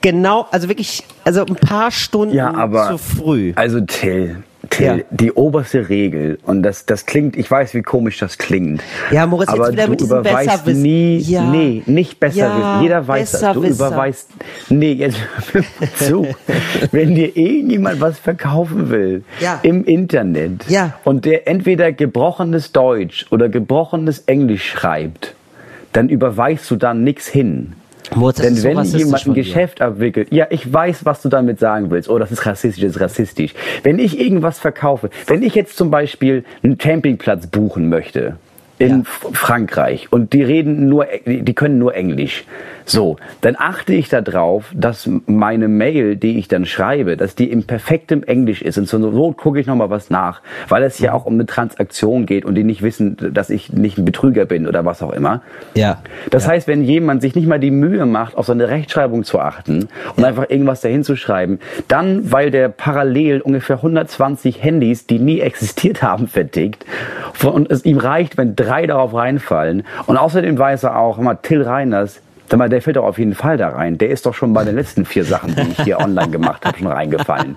[0.00, 3.52] Genau, also wirklich, also ein paar Stunden Ja, aber zu früh.
[3.56, 5.04] Also Till, Till, Ja.
[5.10, 8.82] die oberste Regel und das das klingt, ich weiß, wie komisch das klingt.
[9.10, 10.82] Ja, Moritz, jetzt aber wieder du mit diesem überweist Besserwissen.
[10.82, 11.42] nie, Ja.
[11.50, 12.82] nee, nicht besser Ja, wissen.
[12.84, 13.52] Jeder weiß das.
[13.54, 14.30] Du überweist,
[14.68, 15.18] nee, jetzt
[15.96, 16.26] zu.
[16.92, 19.58] Wenn dir irgendjemand was verkaufen will Ja.
[19.62, 20.94] im Internet Ja.
[21.04, 25.34] und der entweder gebrochenes Deutsch oder gebrochenes Englisch schreibt,
[25.92, 27.72] dann überweist du da nix hin.
[28.14, 29.34] Moritz, Denn wenn jemand ein.
[29.34, 32.08] Geschäft abwickelt, ja, ich weiß, was du damit sagen willst.
[32.08, 33.54] Oh, das ist rassistisch, das ist rassistisch.
[33.82, 38.36] Wenn ich irgendwas verkaufe, wenn ich jetzt zum Beispiel einen Campingplatz buchen möchte
[38.80, 39.30] in Ja.
[39.32, 42.44] Frankreich und die reden nur, die können nur Englisch,
[42.86, 47.62] so, dann achte ich darauf, dass meine Mail, die ich dann schreibe, dass die im
[47.62, 48.78] perfektem Englisch ist.
[48.78, 51.04] Und zur Not gucke ich nochmal was nach, weil es Mhm.
[51.04, 54.44] ja auch um eine Transaktion geht und die nicht wissen, dass ich nicht ein Betrüger
[54.46, 55.42] bin oder was auch immer.
[55.74, 55.98] Ja.
[56.30, 59.88] Das heißt, wenn jemand sich nicht mal die Mühe macht, auf seine Rechtschreibung zu achten
[60.16, 65.38] und einfach irgendwas dahin zu schreiben, dann, weil der parallel ungefähr 120 Handys, die nie
[65.40, 66.84] existiert haben, vertickt
[67.44, 71.62] und es ihm reicht, wenn drei darauf reinfallen und außerdem weiß er auch, mal Till
[71.62, 73.96] Reiners, Sag mal, der fällt doch auf jeden Fall da rein.
[73.96, 76.76] Der ist doch schon bei den letzten vier Sachen, die ich hier online gemacht habe,
[76.76, 77.56] schon reingefallen.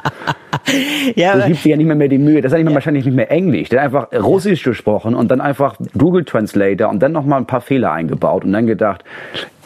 [1.15, 2.41] Ja, aber- gibst dir ja nicht mehr, mehr die Mühe.
[2.41, 3.69] Das ist ja nicht mehr, wahrscheinlich nicht mehr Englisch.
[3.69, 7.47] Der hat einfach Russisch gesprochen und dann einfach Google Translator und dann noch mal ein
[7.47, 9.03] paar Fehler eingebaut und dann gedacht,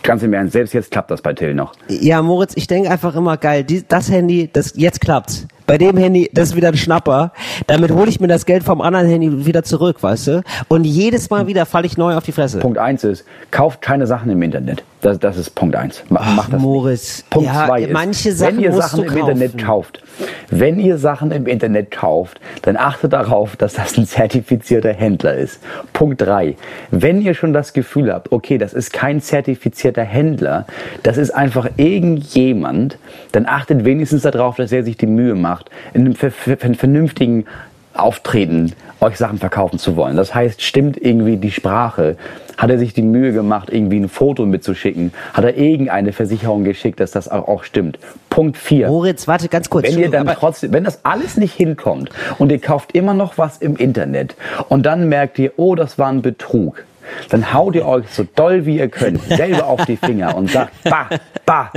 [0.02, 1.74] ganz im Ernst, selbst jetzt klappt das bei Till noch.
[1.90, 5.46] Ja, Moritz, ich denke einfach immer geil, die, das Handy, das jetzt klappt's.
[5.68, 7.34] Bei dem Handy, das ist wieder ein Schnapper.
[7.68, 10.42] Damit hole ich mir das Geld vom anderen Handy wieder zurück, weißt du?
[10.70, 12.60] Und jedes Mal wieder falle ich neu auf die Fresse.
[12.60, 14.84] Punkt eins ist, kauft keine Sachen im Internet.
[15.02, 16.04] Das, das ist Punkt eins.
[16.10, 17.18] Ma- Ach, Macht das Moritz.
[17.18, 17.30] Nicht.
[17.30, 19.66] Punkt Ja, zwei ist, manche Sachen wenn ihr Sachen im Internet kaufen.
[19.66, 20.04] kauft,
[20.50, 25.60] wenn ihr Sachen im Internet kauft, dann achtet darauf, dass das ein zertifizierter Händler ist.
[25.94, 26.56] Punkt drei.
[26.90, 30.66] Wenn ihr schon das Gefühl habt, okay, das ist kein zertifizierter Händler,
[31.04, 32.98] das ist einfach irgendjemand,
[33.34, 35.57] dann achtet wenigstens darauf, dass er sich die Mühe macht,
[35.94, 37.46] in einem ver- ver- ver- vernünftigen
[37.94, 40.16] Auftreten euch Sachen verkaufen zu wollen.
[40.18, 42.18] Das heißt, stimmt irgendwie die Sprache?
[42.58, 45.14] Hat er sich die Mühe gemacht, irgendwie ein Foto mitzuschicken?
[45.34, 48.00] Hat er irgendeine Versicherung geschickt, dass das auch, auch stimmt?
[48.30, 48.88] Punkt 4.
[48.88, 49.86] Moritz, warte ganz kurz.
[49.88, 53.58] Wenn ihr dann trotzdem, wenn das alles nicht hinkommt und ihr kauft immer noch was
[53.60, 54.36] im Internet
[54.70, 56.84] und dann merkt ihr, oh, das war ein Betrug,
[57.30, 60.72] dann haut ihr euch so doll wie ihr könnt selber auf die Finger und sagt,
[60.84, 61.08] bah,
[61.46, 61.72] bah,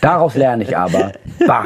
[0.00, 1.12] daraus lerne ich aber,
[1.46, 1.64] bah.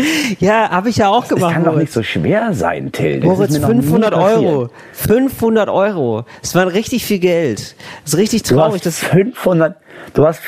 [0.40, 1.54] ja, habe ich ja auch Das gemacht.
[1.54, 3.20] kann doch nicht so schwer sein, Till.
[3.20, 4.38] Das Moritz, ist mir noch nie 500 passiert.
[4.52, 4.70] Euro.
[4.92, 6.24] 500 Euro.
[6.42, 7.74] Das war richtig viel Geld.
[8.04, 8.74] Das ist richtig Du traurig.
[8.84, 9.76] hast Das, 500,
[10.14, 10.40] du hast,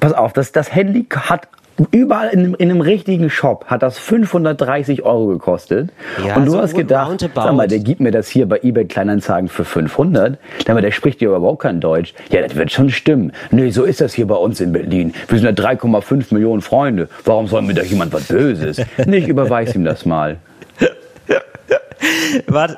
[0.00, 1.48] pass auf, das, das Handy hat
[1.90, 5.90] überall in, einem- in einem richtigen Shop hat das 530 Euro gekostet.
[6.26, 8.84] Ja, und du so hast gedacht, sag mal, der gibt mir das hier bei eBay
[8.86, 10.38] Kleinanzeigen für 500.
[10.66, 12.14] Sag mal, der spricht ja überhaupt kein Deutsch.
[12.30, 13.32] Ja, das wird schon stimmen.
[13.50, 15.14] Nee, so ist das hier bei uns in Berlin.
[15.28, 17.08] Wir sind ja 3,5 Millionen Freunde.
[17.24, 18.80] Warum soll mir da jemand was Böses?
[19.06, 20.36] Nee, ich überweis ihm das mal.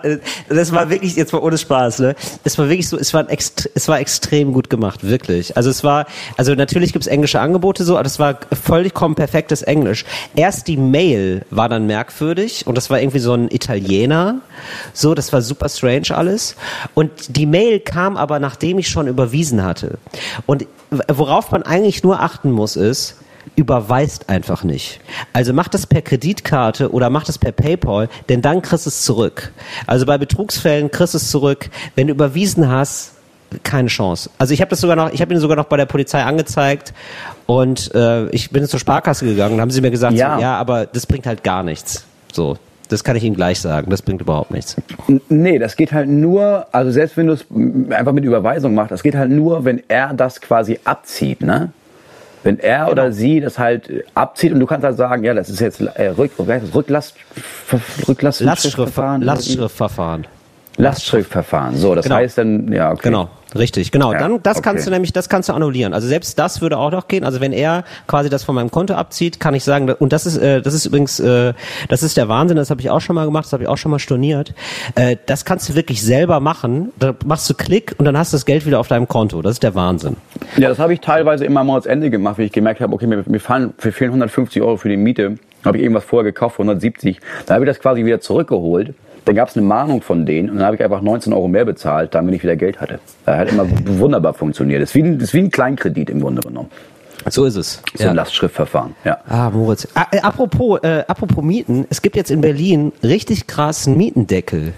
[0.03, 2.15] Äh, das war wirklich, jetzt mal ohne Spaß, ne?
[2.45, 5.57] Es war wirklich so, es war, ext es war extrem gut gemacht, wirklich.
[5.57, 10.05] Also es war, also natürlich gibt's englische Angebote so, aber das war vollkommen perfektes Englisch.
[10.35, 14.41] Erst die Mail war dann merkwürdig und das war irgendwie so ein Italiener,
[14.93, 16.57] so, das war super strange alles.
[16.95, 19.99] Und die Mail kam aber, nachdem ich schon überwiesen hatte.
[20.47, 20.67] Und
[21.09, 23.17] worauf man eigentlich nur achten muss, ist,
[23.57, 25.01] überweist einfach nicht.
[25.33, 29.03] Also mach das per Kreditkarte oder mach das per PayPal, denn dann kriegst du es
[29.03, 29.53] zurück.
[29.87, 31.71] Also bei Betrugsfällen kriegst du es zurück.
[31.95, 33.13] Wenn du überwiesen hast,
[33.63, 34.29] keine Chance.
[34.39, 36.93] Also ich habe das sogar noch, ich habe ihn sogar noch bei der Polizei angezeigt
[37.47, 40.37] und äh, ich bin zur Sparkasse gegangen und haben sie mir gesagt, Ja.
[40.37, 42.05] so, ja, aber das bringt halt gar nichts.
[42.33, 43.91] So, das kann ich Ihnen gleich sagen.
[43.91, 44.77] Das bringt überhaupt nichts.
[45.29, 47.45] Nee, das geht halt nur, also selbst wenn du es
[47.91, 51.71] einfach mit Überweisung machst, das geht halt nur, wenn er das quasi abzieht, ne?
[52.47, 52.93] Wenn er Genau.
[52.93, 55.81] oder sie das halt äh, abzieht und du kannst halt sagen, ja, das ist jetzt
[55.81, 56.31] äh, Rück?
[56.39, 57.15] Rücklast,
[58.09, 59.21] Rücklast, Lastschriftverfahren.
[59.23, 60.27] Lastschriftverfahren.
[60.77, 61.77] Lastschriftverfahren.
[61.77, 62.17] So, das Genau.
[62.17, 63.01] heißt dann, ja, okay.
[63.05, 64.13] Genau, richtig, genau.
[64.13, 64.91] Ja, Dann das kannst okay.
[64.91, 65.95] du nämlich, das kannst du annullieren.
[65.95, 67.25] Also selbst das würde auch noch gehen.
[67.25, 70.37] Also wenn er quasi das von meinem Konto abzieht, kann ich sagen, und das ist,
[70.39, 71.55] äh, das ist übrigens, äh,
[71.89, 72.57] das ist der Wahnsinn.
[72.57, 74.55] Das habe ich auch schon mal gemacht, das habe ich auch schon mal storniert.
[74.95, 76.93] Äh, das kannst du wirklich selber machen.
[76.99, 79.43] Da machst du Klick und dann hast du das Geld wieder auf deinem Konto.
[79.43, 80.17] Das ist der Wahnsinn.
[80.57, 83.07] Ja, das habe ich teilweise immer mal als Ende gemacht, wie ich gemerkt habe, okay,
[83.07, 85.37] mir, mir, fallen, fehlen 150 Euro für die Miete.
[85.65, 87.21] Habe ich irgendwas vorher gekauft für 170.
[87.47, 88.95] Dann habe ich das quasi wieder zurückgeholt.
[89.27, 91.65] Dann gab es eine Mahnung von denen und dann habe ich einfach 19 Euro mehr
[91.65, 93.01] bezahlt, damit ich wieder Geld hatte.
[93.25, 93.67] Das hat immer
[93.99, 94.81] wunderbar funktioniert.
[94.81, 96.71] Das ist wie ein, das ist wie ein Kleinkredit im Grunde genommen.
[97.29, 97.83] So ist es.
[97.95, 98.95] So ein Lastschriftverfahren.
[99.05, 99.19] Ja.
[99.29, 99.89] Ah, Moritz.
[99.95, 104.75] Ah, äh, apropos, äh, apropos Mieten, es gibt jetzt in Berlin richtig krassen Mietendeckel.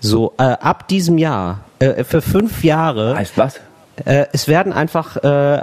[0.00, 3.60] So, äh, ab diesem Jahr, äh, für fünf Jahre, Heißt was?
[4.04, 5.62] Äh, es werden einfach äh,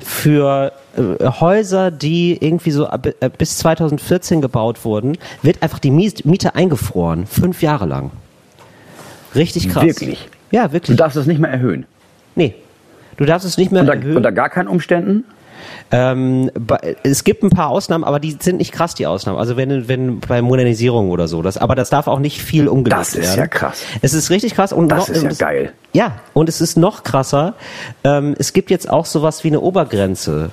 [0.00, 5.90] für äh, Häuser, die irgendwie so ab, äh, bis 2014 gebaut wurden, wird einfach die
[5.90, 7.26] Miete eingefroren.
[7.26, 8.10] Fünf Jahre lang.
[9.34, 9.84] Richtig krass.
[9.84, 10.28] Wirklich?
[10.50, 10.96] Ja, Du wirklich.
[10.96, 11.86] darfst es nicht mehr erhöhen.
[12.34, 12.54] Nee.
[13.16, 14.16] Du darfst es nicht mehr Unter, erhöhen.
[14.16, 15.24] unter gar keinen Umständen?
[15.90, 16.50] Ähm,
[17.02, 19.38] es gibt ein paar Ausnahmen, aber die sind nicht krass, die Ausnahmen.
[19.38, 21.42] Also wenn, wenn bei Modernisierung oder so.
[21.42, 23.38] Das, aber das darf auch nicht viel umgenutzt Das ist werden.
[23.40, 23.82] ja krass.
[24.02, 24.72] Es ist richtig krass.
[24.72, 25.72] Und Das noch, ist ja das- geil.
[25.92, 27.54] Ja, und es ist noch krasser.
[28.04, 30.50] Ähm, es gibt jetzt auch sowas wie eine Obergrenze.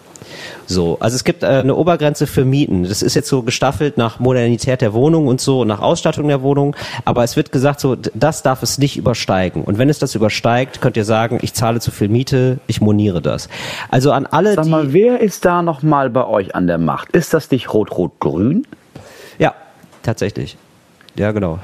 [0.66, 2.84] So, also es gibt äh, eine Obergrenze für Mieten.
[2.84, 6.76] Das ist jetzt so gestaffelt nach Modernität der Wohnung und so, nach Ausstattung der Wohnung.
[7.06, 9.64] Aber es wird gesagt, so, das darf es nicht übersteigen.
[9.64, 13.22] Und wenn es das übersteigt, könnt ihr sagen, ich zahle zu viel Miete, ich moniere
[13.22, 13.48] das.
[13.90, 17.12] Also an alle, Sag mal, wer ist da noch mal bei euch an der Macht?
[17.12, 18.66] Ist das nicht Rot-Rot-Grün?
[19.40, 19.54] Ja,
[20.04, 20.58] tatsächlich.
[21.16, 21.60] Ja, genau.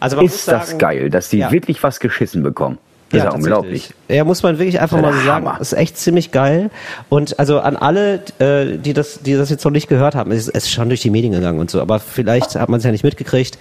[0.00, 1.50] Also Ist das sagen- geil, dass die Ja.
[1.52, 2.78] wirklich was geschissen bekommen?
[3.10, 3.94] Das ist ja unglaublich.
[4.08, 5.46] Ja, muss man wirklich einfach mal ist so sagen.
[5.46, 5.60] Hammer.
[5.60, 6.70] Ist echt ziemlich geil.
[7.08, 10.48] Und also an alle, äh, die das, die das jetzt noch nicht gehört haben, es
[10.48, 12.90] es ist schon durch die Medien gegangen und so, aber vielleicht hat man es ja
[12.90, 13.58] nicht mitgekriegt.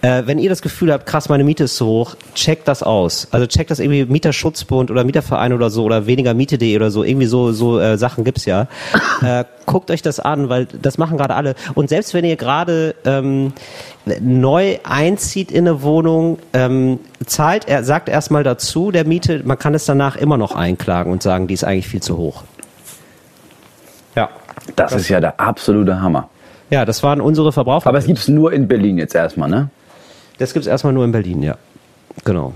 [0.00, 3.28] Äh, wenn ihr das Gefühl habt, krass, meine Miete ist zu hoch, checkt das aus.
[3.32, 7.04] Also checkt das irgendwie Mieterschutzbund oder Mieterverein oder so oder weniger Miete.de oder so.
[7.04, 8.68] Irgendwie so, so äh, Sachen gibt's ja.
[9.22, 11.54] äh, guckt euch das an, weil das machen gerade alle.
[11.74, 13.52] Und selbst wenn ihr gerade ähm,
[14.20, 19.74] neu einzieht in eine Wohnung, ähm, zahlt, er sagt erstmal dazu der Miete, man kann
[19.74, 22.44] es danach immer noch einklagen und sagen, die ist eigentlich viel zu hoch.
[24.14, 24.30] Ja.
[24.74, 26.28] Das ist ja der absolute Hammer.
[26.70, 27.88] Ja, das waren unsere Verbraucher.
[27.88, 29.70] Aber es gibt's nur in Berlin jetzt erstmal, ne?
[30.38, 31.56] das gibt's erstmal nur in Berlin, ja.
[32.24, 32.52] Genau.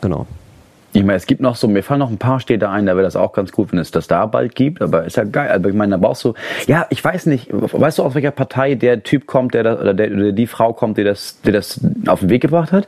[0.00, 0.26] Genau.
[0.96, 3.02] Ich meine, es gibt noch so, mir fallen noch ein paar Städte ein, da wäre
[3.02, 5.50] das auch ganz gut, wenn es das da bald gibt, aber ist ja geil.
[5.50, 6.34] Aber ich meine, da brauchst du,
[6.68, 9.92] ja, ich weiß nicht, weißt du, aus welcher Partei der Typ kommt, der das, oder,
[9.92, 12.86] der, oder die Frau kommt, die das, die das auf den Weg gebracht hat?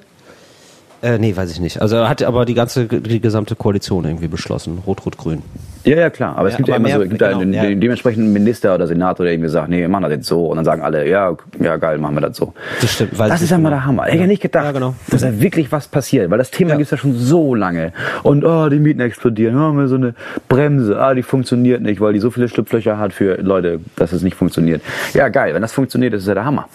[1.03, 1.81] Äh, nee, weiß ich nicht.
[1.83, 4.79] Also hat aber die ganze, die gesamte Koalition irgendwie beschlossen.
[4.87, 5.43] Rot-Rot-Grün.
[5.85, 6.37] Ja, ja, klar.
[6.37, 7.63] Aber es Ja, gibt ja aber immer mehr- so, gibt ja genau, den, ja.
[7.63, 10.47] den dementsprechenden Minister oder Senator, der irgendwie sagt, nee, wir machen das jetzt so.
[10.47, 12.55] Und dann sagen alle, ja, ja, geil, machen wir das so.
[12.81, 13.13] Das stimmt.
[13.21, 13.77] Das ist ja mal genau.
[13.77, 14.09] der Hammer.
[14.09, 14.95] Ich hätte nicht gedacht, Ja, genau.
[15.11, 16.77] dass da wirklich was passiert, weil das Thema Ja.
[16.77, 17.93] gibt's ja schon so lange.
[18.25, 20.15] Und oh, die Mieten explodieren, oh, haben wir so eine
[20.49, 24.23] Bremse, ah, die funktioniert nicht, weil die so viele Schlupflöcher hat für Leute, dass es
[24.23, 24.83] nicht funktioniert.
[25.15, 26.69] Ja, geil, wenn das funktioniert, ist ja der Hammer.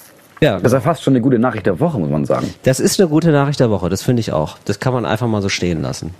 [0.43, 2.51] Ja, Das ist ja fast schon eine gute Nachricht der Woche, muss man sagen.
[2.63, 4.57] Das ist eine gute Nachricht der Woche, das finde ich auch.
[4.65, 6.13] Das kann man einfach mal so stehen lassen.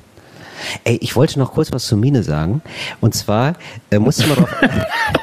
[0.83, 2.61] Ey, ich wollte noch kurz was zu Mine sagen.
[2.99, 3.53] Und zwar
[3.89, 4.49] äh, musste man drauf.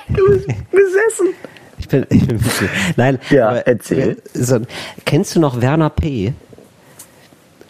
[0.08, 1.34] Gesessen.
[1.78, 2.68] ich bin, ich bin witzig.
[2.96, 4.16] Nein, Ja, erzähl.
[4.34, 4.58] äh, So,
[5.04, 6.32] kennst du noch Werner P?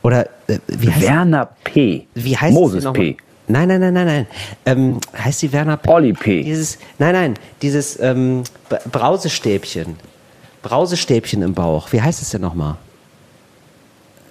[0.03, 2.07] Oder äh, wie heißt Werner P.
[2.15, 3.17] wie heißt Moses sie P.
[3.49, 4.27] Nein, nein, nein, nein, nein.
[4.65, 5.91] Ähm, heißt die Werner P?
[5.91, 6.43] Olli P.
[6.43, 8.45] Dieses, nein, nein, dieses ähm,
[8.91, 9.97] Brausestäbchen.
[10.63, 11.93] Brausestäbchen im Bauch.
[11.93, 12.77] Wie heißt es denn nochmal?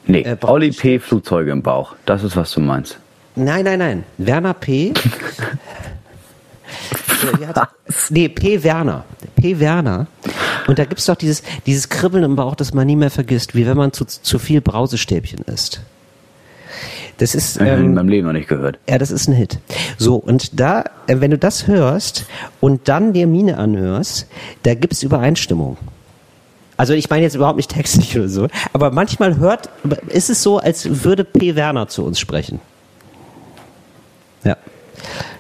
[0.05, 0.71] Nee, Äh, Olli.
[0.71, 0.99] P.
[0.99, 1.95] Flugzeuge im Bauch.
[2.05, 2.97] Das ist, was du meinst.
[3.35, 4.03] Nein, nein, nein.
[4.17, 4.93] Werner P.
[7.55, 7.69] Hat-
[8.09, 8.63] nee, P.
[8.63, 9.03] Werner.
[9.35, 9.59] P.
[9.59, 10.07] Werner.
[10.67, 13.65] Und da gibt's doch dieses, dieses Kribbeln im Bauch, das man nie mehr vergisst, wie
[13.65, 15.81] wenn man zu, zu viel Brausestäbchen isst.
[17.17, 18.77] Das ist, Ähm, in meinem Leben noch nicht gehört.
[18.87, 19.59] ja, das ist ein Hit.
[19.97, 22.25] So, und da, äh, wenn du das hörst
[22.59, 24.27] und dann dir Mine anhörst,
[24.63, 25.77] da gibt's Übereinstimmung.
[26.77, 29.69] Also ich meine jetzt überhaupt nicht textlich oder so, aber manchmal hört,
[30.09, 31.55] ist es so, als würde P.
[31.55, 32.59] Werner zu uns sprechen.
[34.43, 34.55] Ja.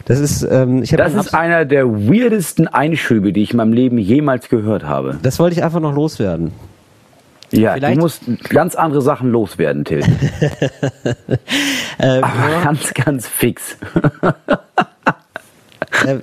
[0.05, 3.97] Das ist, ähm, ich Das ist einer der weirdesten Einschübe, die ich in meinem Leben
[3.97, 5.17] jemals gehört habe.
[5.21, 6.51] das wollte ich einfach noch loswerden.
[7.51, 10.03] Ja, Vielleicht- du musst ganz andere Sachen loswerden, Till.
[11.99, 13.77] Äh, Aber ganz, ganz fix.
[16.05, 16.19] äh,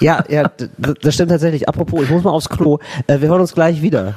[0.00, 1.68] ja, ja, das stimmt tatsächlich.
[1.68, 2.78] Apropos, ich muss mal aufs Klo.
[3.06, 4.14] Äh, wir hören uns gleich wieder.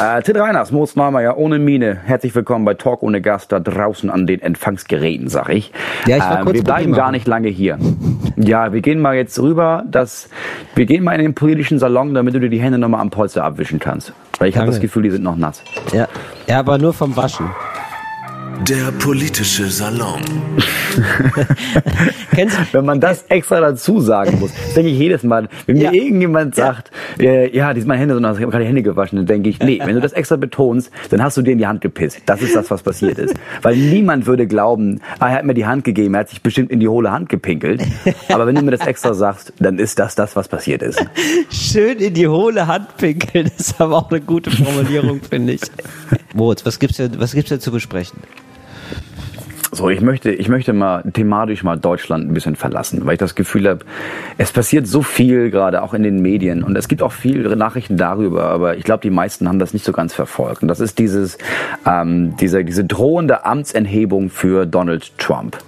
[0.00, 1.96] Äh, Till Reiners, Moos Neumeier, ohne Mine.
[2.04, 5.72] Herzlich willkommen bei Talk ohne Gast da draußen an den Empfangsgeräten, sag ich.
[6.06, 7.78] Ja, ich war Ähm, kurz wir bleiben gar nicht lange hier.
[8.36, 10.28] Ja, wir gehen mal jetzt rüber, dass,
[10.74, 13.44] wir gehen mal in den politischen Salon, damit du dir die Hände nochmal am Polster
[13.44, 14.12] abwischen kannst.
[14.38, 15.62] Weil ich habe das Gefühl, die sind noch nass.
[15.92, 16.08] Ja,
[16.48, 17.48] ja, aber nur vom Waschen.
[18.62, 20.22] Der politische Salon.
[22.34, 25.84] Kennst, Wenn man das extra dazu sagen muss, das denke ich jedes Mal, wenn mir
[25.84, 25.92] Ja.
[25.92, 26.90] irgendjemand sagt,
[27.20, 29.50] äh, ja, die sind meine Hände, sondern ich habe gerade die Hände gewaschen, dann denke
[29.50, 32.22] ich, nee, wenn du das extra betonst, dann hast du dir in die Hand gepisst.
[32.26, 33.34] Das ist das, was passiert ist.
[33.60, 36.70] Weil niemand würde glauben, ah, er hat mir die Hand gegeben, er hat sich bestimmt
[36.70, 37.82] in die hohle Hand gepinkelt.
[38.30, 41.04] Aber wenn du mir das extra sagst, dann ist das das, was passiert ist.
[41.50, 45.60] Schön in die hohle Hand pinkeln, ist aber auch eine gute Formulierung, finde ich.
[46.34, 48.18] Moritz, was gibt's denn, was gibt's denn zu besprechen?
[49.74, 53.34] So, ich möchte, ich möchte mal thematisch mal Deutschland ein bisschen verlassen, weil ich das
[53.34, 53.80] Gefühl habe,
[54.38, 57.96] es passiert so viel gerade auch in den Medien und es gibt auch viele Nachrichten
[57.96, 60.62] darüber, aber ich glaube, die meisten haben das nicht so ganz verfolgt.
[60.62, 61.38] Und das ist dieses,
[61.86, 65.58] ähm, diese, diese drohende Amtsenthebung für Donald Trump.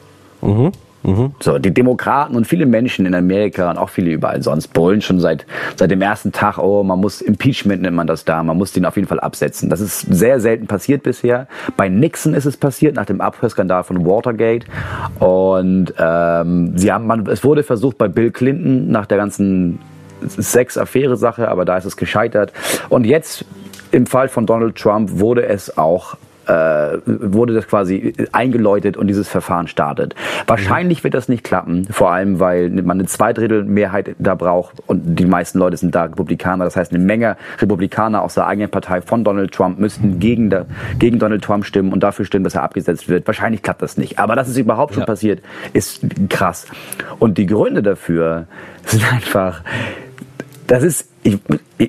[1.40, 5.20] So, die Demokraten und viele Menschen in Amerika und auch viele überall sonst brüllen schon
[5.20, 8.72] seit, seit dem ersten Tag, oh, man muss Impeachment nennt man das da, man muss
[8.72, 9.70] den auf jeden Fall absetzen.
[9.70, 11.46] Das ist sehr selten passiert bisher.
[11.76, 14.66] Bei Nixon ist es passiert, nach dem Abhörskandal von Watergate.
[15.20, 19.78] Und ähm, sie haben, man, es wurde versucht bei Bill Clinton nach der ganzen
[20.26, 22.52] Sex-Affäre-Sache, aber da ist es gescheitert.
[22.88, 23.44] Und jetzt
[23.92, 26.16] im Fall von Donald Trump wurde es auch
[26.46, 30.14] äh, wurde das quasi eingeläutet und dieses Verfahren startet.
[30.46, 35.24] Wahrscheinlich wird das nicht klappen, vor allem weil man eine Zweidrittelmehrheit da braucht und die
[35.26, 36.64] meisten Leute sind da Republikaner.
[36.64, 40.66] Das heißt, eine Menge Republikaner aus der eigenen Partei von Donald Trump müssten gegen, der,
[40.98, 43.26] gegen Donald Trump stimmen und dafür stimmen, dass er abgesetzt wird.
[43.26, 44.18] Wahrscheinlich klappt das nicht.
[44.18, 45.06] Aber dass es überhaupt schon Ja.
[45.06, 46.66] passiert, ist krass.
[47.18, 48.46] Und die Gründe dafür
[48.84, 49.62] sind einfach
[50.66, 51.38] das ist, ich,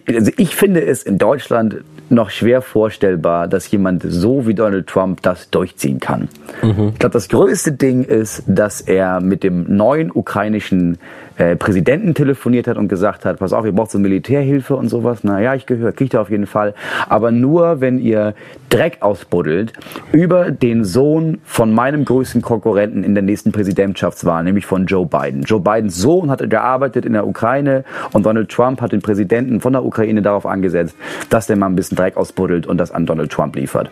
[0.08, 1.78] also ich finde es in Deutschland
[2.10, 6.30] noch schwer vorstellbar, dass jemand so wie Donald Trump das durchziehen kann.
[6.62, 10.98] Ich glaube, das größte Ding ist, dass er mit dem neuen ukrainischen
[11.38, 15.20] äh, Präsidenten telefoniert hat und gesagt hat, pass auf, ihr braucht so Militärhilfe und sowas.
[15.24, 16.74] Na ja, ich gehöre, kriegt ihr auf jeden Fall.
[17.10, 18.34] Aber nur, wenn ihr
[18.70, 19.74] Dreck ausbuddelt
[20.12, 25.44] über den Sohn von meinem größten Konkurrenten in der nächsten Präsidentschaftswahl, nämlich von Joe Biden.
[25.44, 29.27] Joe Bidens Sohn hatte gearbeitet in der Ukraine und Donald Trump hat den Präsidenten
[29.62, 30.96] von der Ukraine darauf angesetzt,
[31.30, 33.92] dass der mal ein bisschen Dreck ausbuddelt und das an Donald Trump liefert.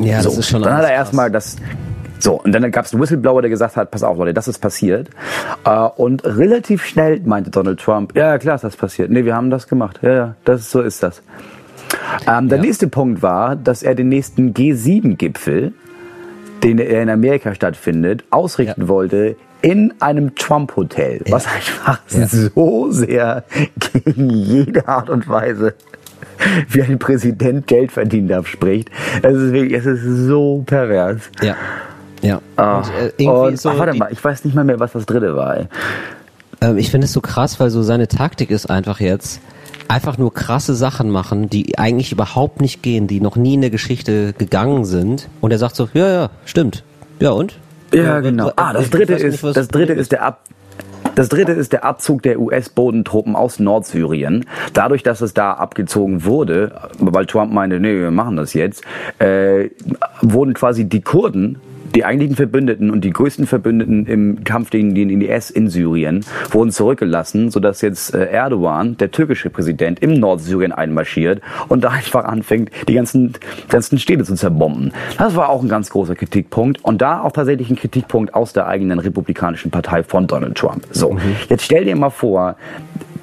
[0.00, 1.56] Ja, So, das ist schon dann hat er erstmal das.
[2.18, 4.60] So, und dann gab es einen Whistleblower, der gesagt hat, pass auf, Leute, das ist
[4.60, 5.08] passiert.
[5.64, 9.10] Äh, und relativ schnell meinte Donald Trump, ja, ja, klar ist das passiert.
[9.10, 9.98] Nee, wir haben das gemacht.
[10.02, 11.22] Ja, ja, das, so ist das.
[12.28, 15.72] Ähm, der nächste Punkt war, dass er den nächsten G7-Gipfel
[16.62, 18.88] den er in Amerika stattfindet, ausrichten Ja.
[18.88, 23.44] wollte in einem Trump-Hotel, was einfach so sehr
[24.04, 25.74] gegen jede Art und Weise
[26.68, 28.90] wie ein Präsident Geld verdienen darf, spricht.
[29.22, 31.22] Es ist wirklich, es ist so pervers.
[31.40, 31.56] Ja.
[32.20, 32.40] Ja.
[32.56, 35.06] Ah, Und, äh, und, so ach, warte mal, ich weiß nicht mal mehr, was das
[35.06, 35.66] dritte war.
[36.60, 39.40] Ähm, ich finde es so krass, weil so seine Taktik ist einfach jetzt
[39.88, 43.70] einfach nur krasse Sachen machen, die eigentlich überhaupt nicht gehen, die noch nie in der
[43.70, 45.28] Geschichte gegangen sind.
[45.40, 46.84] Und er sagt so, ja, ja, stimmt.
[47.20, 47.58] Ja und?
[47.92, 48.52] Ja, genau.
[48.56, 50.44] Ah, das dritte ist, das dritte ist der Ab
[51.14, 54.46] das dritte ist der Abzug der US-Bodentruppen aus Nordsyrien.
[54.72, 58.82] Dadurch, dass es da abgezogen wurde, weil Trump meinte, nee, wir machen das jetzt,
[59.18, 59.68] äh,
[60.22, 61.60] wurden quasi die Kurden
[61.94, 66.70] die eigentlichen Verbündeten und die größten Verbündeten im Kampf gegen den IS in Syrien wurden
[66.70, 72.70] zurückgelassen, sodass jetzt äh, Erdogan, der türkische Präsident, im Nordsyrien einmarschiert und da einfach anfängt,
[72.88, 73.34] die ganzen,
[73.68, 74.92] ganzen Städte zu zerbomben.
[75.18, 78.66] Das war auch ein ganz großer Kritikpunkt und da auch tatsächlich ein Kritikpunkt aus der
[78.66, 80.86] eigenen republikanischen Partei von Donald Trump.
[80.90, 81.16] So,
[81.48, 82.56] jetzt stell dir mal vor,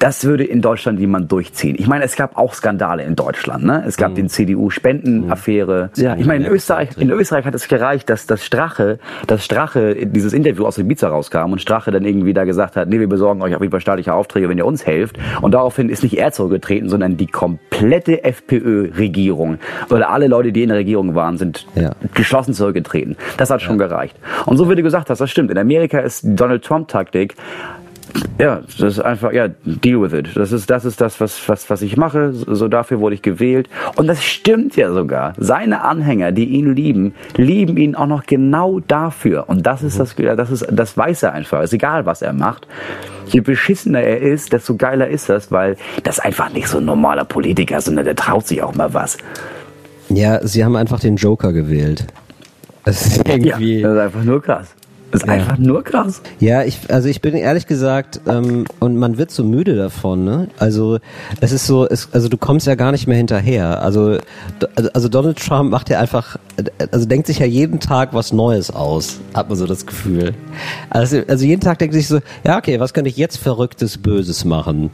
[0.00, 1.76] das würde in Deutschland jemand durchziehen.
[1.78, 3.64] Ich meine, es gab auch Skandale in Deutschland.
[3.64, 3.84] Ne?
[3.86, 5.90] Es gab den CDU-Spendenaffäre.
[5.96, 9.94] Ja, ich meine, in Österreich, in Österreich hat es gereicht, dass das Strache, dass Strache
[10.06, 13.42] dieses Interview aus Ibiza rauskam und Strache dann irgendwie da gesagt hat, nee, wir besorgen
[13.42, 15.18] euch auf jeden Fall staatliche Aufträge, wenn ihr uns helft.
[15.42, 19.58] Und daraufhin ist nicht er zurückgetreten, sondern die komplette FPÖ-Regierung.
[19.90, 21.90] Oder alle Leute, die in der Regierung waren, sind Ja.
[22.14, 23.16] geschlossen zurückgetreten.
[23.36, 24.16] Das hat schon gereicht.
[24.46, 25.50] Und so wie du gesagt hast, das stimmt.
[25.50, 27.34] In Amerika ist Donald Trump-Taktik,
[28.38, 30.30] ja, das ist einfach, ja, deal with it.
[30.34, 32.32] Das ist, das ist das, was, was, was ich mache.
[32.32, 33.68] So dafür wurde ich gewählt.
[33.96, 35.34] Und das stimmt ja sogar.
[35.38, 39.48] Seine Anhänger, die ihn lieben, lieben ihn auch noch genau dafür.
[39.48, 41.62] Und das ist das, das ist, das weiß er einfach.
[41.62, 42.66] Ist egal, was er macht.
[43.26, 47.24] Je beschissener er ist, desto geiler ist das, weil das einfach nicht so ein normaler
[47.24, 49.18] Politiker, sondern der traut sich auch mal was.
[50.08, 52.06] Ja, sie haben einfach den Joker gewählt.
[52.84, 53.82] Das ist Ja, irgendwie.
[53.82, 54.74] das ist einfach nur krass.
[55.10, 55.32] Das ist Ja.
[55.34, 56.22] einfach nur krass.
[56.38, 60.48] Ja, ich, also ich bin ehrlich gesagt, ähm, und man wird so müde davon, ne?
[60.58, 60.98] Also
[61.40, 63.82] es ist so, es, also du kommst ja gar nicht mehr hinterher.
[63.82, 66.36] Also, d- also Donald Trump macht ja einfach,
[66.92, 70.34] also denkt sich ja jeden Tag was Neues aus, hat man so das Gefühl.
[70.90, 74.44] Also, also jeden Tag denkt sich so, ja okay, was könnte ich jetzt Verrücktes, Böses
[74.44, 74.90] machen?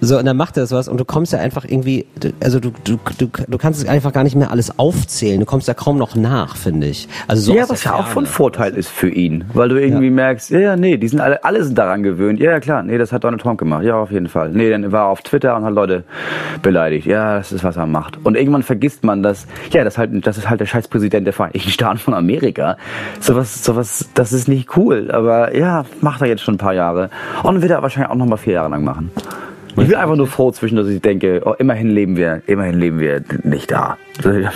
[0.00, 2.06] So, und dann macht er das was und du kommst ja einfach irgendwie,
[2.40, 5.40] also du, du, du, du kannst es einfach gar nicht mehr alles aufzählen.
[5.40, 7.08] Du kommst ja kaum noch nach, finde ich.
[7.26, 8.26] Also so ja, was ja auch von.
[8.28, 10.12] Vorteil ist für ihn, weil du irgendwie Ja.
[10.12, 12.40] merkst, ja, ja, nee, die sind alle, alle sind daran gewöhnt.
[12.40, 13.84] Ja, ja, klar, nee, das hat Donald Trump gemacht.
[13.84, 14.50] Ja, auf jeden Fall.
[14.50, 16.04] Nee, dann war er auf Twitter und hat Leute
[16.62, 17.06] beleidigt.
[17.06, 18.18] Ja, das ist, was er macht.
[18.24, 21.32] Und irgendwann vergisst man, dass, ja, das halt, das ist halt der scheiß Präsident der
[21.34, 22.76] Vereinigten Staaten von Amerika.
[23.20, 25.10] Sowas, sowas, das ist nicht cool.
[25.10, 27.10] Aber ja, macht er jetzt schon ein paar Jahre.
[27.42, 29.10] Und wird er wahrscheinlich auch noch mal vier Jahre lang machen.
[29.80, 32.98] Ich bin einfach nur froh zwischen, dass ich denke, oh, immerhin leben wir, immerhin leben
[32.98, 33.96] wir nicht da.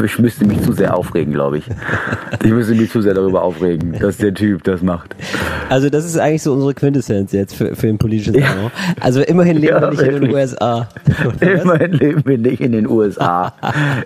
[0.04, 1.64] Ich müsste mich zu sehr aufregen, glaube ich.
[2.42, 5.14] Ich müsste mich zu sehr darüber aufregen, dass der Typ das macht.
[5.68, 8.70] Also das ist eigentlich so unsere Quintessenz jetzt für, für den politischen Salon.
[9.00, 10.34] Also immerhin leben Ja, wir nicht in den.
[10.34, 10.88] USA.
[11.40, 13.54] Immerhin leben wir nicht in den USA.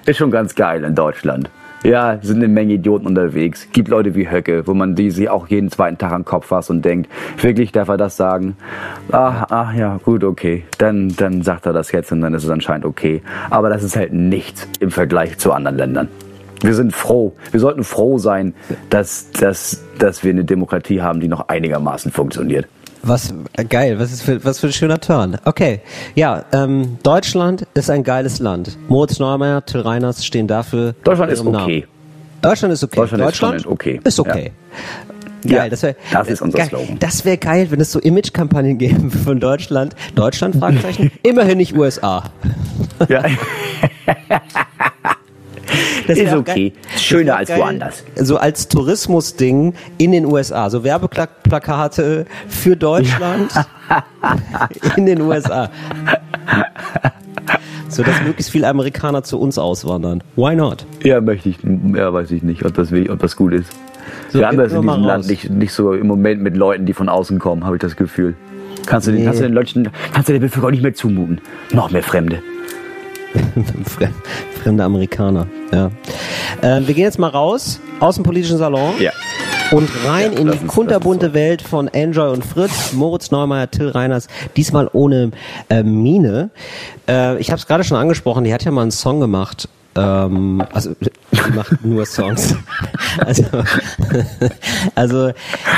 [0.04, 1.48] Ist schon ganz geil in Deutschland.
[1.86, 3.68] Ja, sind eine Menge Idioten unterwegs.
[3.70, 6.68] Gibt Leute wie Höcke, wo man die sich auch jeden zweiten Tag am Kopf fasst
[6.68, 7.08] und denkt,
[7.40, 8.56] wirklich darf er das sagen?
[9.12, 10.64] Ach, ach ja, gut, okay.
[10.78, 13.22] Dann, dann sagt er das jetzt und dann ist es anscheinend okay.
[13.50, 16.08] Aber das ist halt nichts im Vergleich zu anderen Ländern.
[16.60, 17.36] Wir sind froh.
[17.52, 18.54] Wir sollten froh sein,
[18.90, 22.66] dass, dass, dass wir eine Demokratie haben, die noch einigermaßen funktioniert.
[23.06, 25.38] Was äh, geil, was ist für, was für ein schöner Turn.
[25.44, 25.80] Okay,
[26.14, 28.76] ja, ähm, Deutschland ist ein geiles Land.
[28.88, 30.94] Moritz Neumeier, Till Reiners stehen dafür.
[31.04, 31.64] Deutschland ist ihrem Namen.
[31.64, 31.86] okay.
[32.42, 32.96] Deutschland ist okay.
[32.96, 34.00] Deutschland ist schon okay.
[34.04, 34.52] Ist okay.
[35.44, 36.68] Geil, Ja, das wäre das ist unser geil.
[36.68, 36.98] Slogan.
[36.98, 39.94] Das wäre geil, wenn es so Image-Kampagnen gäbe von Deutschland.
[40.16, 41.12] Deutschland Fragezeichen.
[41.22, 42.24] Immerhin nicht USA.
[43.08, 43.22] Ja.
[46.06, 46.70] Das Ist okay.
[46.70, 46.72] geil.
[46.94, 47.58] Ist schöner als geil.
[47.58, 48.04] woanders.
[48.16, 50.70] So als Tourismusding in den USA.
[50.70, 53.50] So Werbeplakate für Deutschland
[54.96, 55.70] in den USA.
[57.88, 60.22] So dass möglichst viele Amerikaner zu uns auswandern.
[60.36, 60.84] Why not?
[61.02, 61.56] Ja, möchte ich,
[61.94, 63.70] ja, weiß ich nicht, ob das, ob das gut ist.
[64.30, 65.06] So, Wir haben das in diesem raus.
[65.06, 67.96] Land nicht, nicht so im Moment mit Leuten, die von außen kommen, habe ich das
[67.96, 68.34] Gefühl.
[68.86, 69.26] Kannst du, den, Nee.
[69.26, 71.40] kannst du den Leuten, kannst du der Bevölkerung nicht mehr zumuten.
[71.72, 72.40] Noch mehr Fremde.
[73.84, 74.08] Fre-
[74.62, 75.46] Fremde Amerikaner.
[75.72, 75.90] Ja.
[76.62, 78.94] Äh, wir gehen jetzt mal raus aus dem politischen Salon.
[78.98, 79.12] Ja.
[79.72, 84.28] Und rein Ja, in die kunterbunte Welt von Enjoy und Fritz, Moritz Neumeier, Till Reiners,
[84.56, 85.32] diesmal ohne
[85.68, 86.50] äh, Mine.
[87.08, 90.62] Äh, ich habe es gerade schon angesprochen, die hat ja mal einen Song gemacht Ähm,
[90.72, 90.94] also
[91.32, 92.54] sie macht nur Songs.
[93.18, 93.44] Also,
[94.94, 95.28] also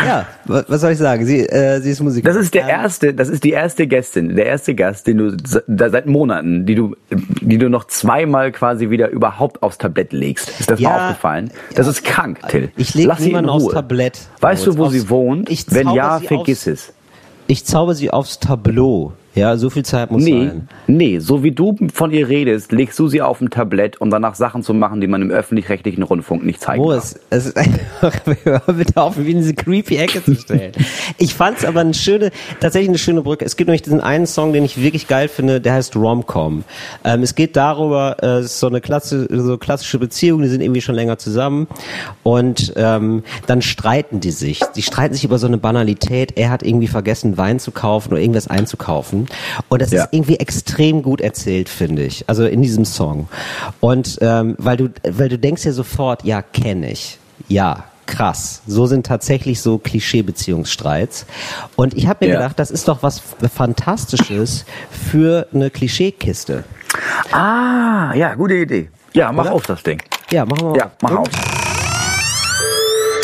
[0.05, 1.25] ja, wa- was soll ich sagen?
[1.25, 2.35] Sie, äh, sie ist Musikerin.
[2.35, 6.07] Das ist der erste, das ist die erste Gästin, der erste Gast, den du seit
[6.07, 10.51] Monaten, die du, die du noch zweimal quasi wieder überhaupt aufs Tablett legst.
[10.59, 11.51] Ist das Ja, mal aufgefallen?
[11.77, 12.71] Das ist krank, Till.
[12.77, 13.73] Ich lege niemanden aufs.
[13.73, 14.19] Tablett.
[14.41, 15.49] Weißt du, wo sie wohnt?
[15.73, 16.93] Wenn ja, vergiss es.
[17.47, 19.13] Ich zauber sie aufs Tableau.
[19.39, 20.69] Ja, so viel Zeit muss Nee, sein.
[20.87, 24.35] nee, so wie du von ihr redest, legst du sie auf ein Tablett, um danach
[24.35, 26.89] Sachen zu machen, die man im öffentlich-rechtlichen Rundfunk nicht zeigen darf.
[26.89, 28.21] Boris, es ist einfach,
[28.67, 30.73] bitte auf, wie in diese creepy Ecke zu stellen.
[31.21, 32.31] Ich fand's aber eine schöne,
[32.61, 33.45] tatsächlich eine schöne Brücke.
[33.45, 36.65] Es gibt nämlich diesen einen Song, den ich wirklich geil finde, der heißt Romcom.
[37.05, 40.61] Ähm, es geht darüber, äh, es ist so eine klasse, so klassische Beziehung, die sind
[40.61, 41.67] irgendwie schon länger zusammen
[42.23, 44.61] und ähm, dann streiten die sich.
[44.77, 46.33] Die streiten sich über so eine Banalität.
[46.37, 49.28] Er hat irgendwie vergessen, Wein zu kaufen oder irgendwas einzukaufen.
[49.69, 50.05] Und das Ja.
[50.05, 52.29] ist irgendwie extrem gut erzählt, finde ich.
[52.29, 53.29] Also in diesem Song.
[53.81, 57.19] Und ähm, weil du, weil du denkst ja sofort, ja, kenne ich.
[57.49, 58.63] Ja, krass.
[58.67, 61.27] So sind tatsächlich so Klischee-Beziehungsstreits.
[61.77, 62.39] Und ich habe mir Ja.
[62.41, 63.23] gedacht, das ist doch was
[63.55, 64.65] Fantastisches
[65.11, 66.65] für eine Klischeekiste.
[67.33, 68.89] Ah, ja, gute Idee.
[69.13, 69.53] Ja, mach Oder?
[69.55, 70.03] auf das Ding.
[70.31, 70.77] Ja, machen wir mal.
[70.79, 71.29] Ja, mach Und- auf.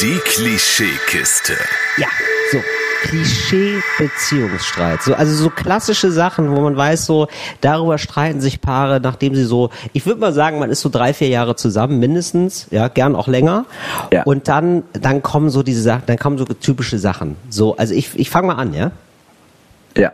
[0.01, 1.55] Die Klischeekiste.
[1.97, 2.09] Ja,
[2.53, 2.59] so.
[3.05, 5.03] Klischee-Beziehungsstreit.
[5.03, 7.29] So, also so klassische Sachen, wo man weiß, so,
[7.61, 11.13] darüber streiten sich Paare, nachdem sie so, ich würde mal sagen, man ist so drei,
[11.13, 13.67] vier Jahre zusammen, mindestens, ja, gern auch länger.
[14.13, 14.23] Ja.
[14.25, 17.37] Und dann, dann kommen so diese Sachen, dann kommen so typische Sachen.
[17.51, 18.91] So, also ich, ich fange mal an, ja.
[19.97, 20.13] Ja.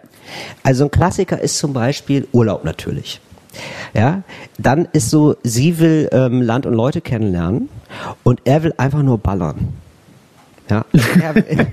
[0.62, 3.20] Also ein Klassiker ist zum Beispiel Urlaub natürlich.
[3.94, 4.22] Ja,
[4.58, 7.68] dann ist so, sie will ähm, Land und Leute kennenlernen
[8.22, 9.74] und er will einfach nur ballern.
[10.70, 10.84] Ja,
[11.34, 11.66] er,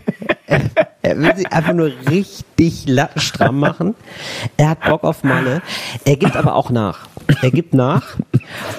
[0.47, 0.61] er,
[1.01, 3.95] er will sich einfach nur richtig lattenstramm machen.
[4.57, 5.61] Er hat Bock auf Malle.
[6.05, 7.07] Er gibt aber auch nach.
[7.41, 8.15] Er gibt nach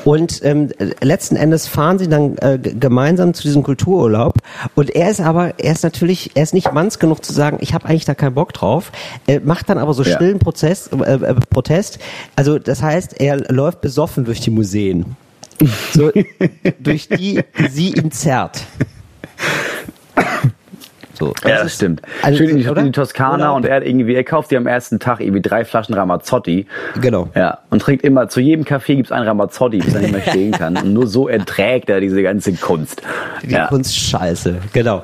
[0.07, 0.71] und ähm,
[1.03, 4.39] letzten Endes fahren sie dann äh, gemeinsam zu diesem Kultururlaub
[4.75, 7.75] und er ist aber, er ist natürlich, er ist nicht manns genug zu sagen, ich
[7.75, 8.91] habe eigentlich da keinen Bock drauf,
[9.27, 10.15] er macht dann aber so Ja.
[10.17, 11.99] stillen Prozess, äh, äh, Protest,
[12.37, 15.05] also das heißt, er läuft besoffen durch die Museen,
[15.93, 16.11] so,
[16.81, 18.63] durch die sie ihn zerrt.
[21.19, 22.01] So, Ja, das stimmt.
[22.23, 23.55] Also, Schön in die, in die Toskana Oder?
[23.55, 26.67] und er hat irgendwie, er kauft dir am ersten Tag irgendwie drei Flaschen Ramazzotti.
[27.01, 27.29] Genau.
[27.35, 30.53] Ja, und trinkt immer, zu jedem Kaffee gibt's einen Ramazzotti, bis er nicht mehr stehen
[30.53, 30.77] kann.
[30.77, 33.03] Und nur so erträgt er diese ganze Kunst.
[33.43, 33.67] Die ja.
[33.67, 35.03] Kunst scheiße, genau.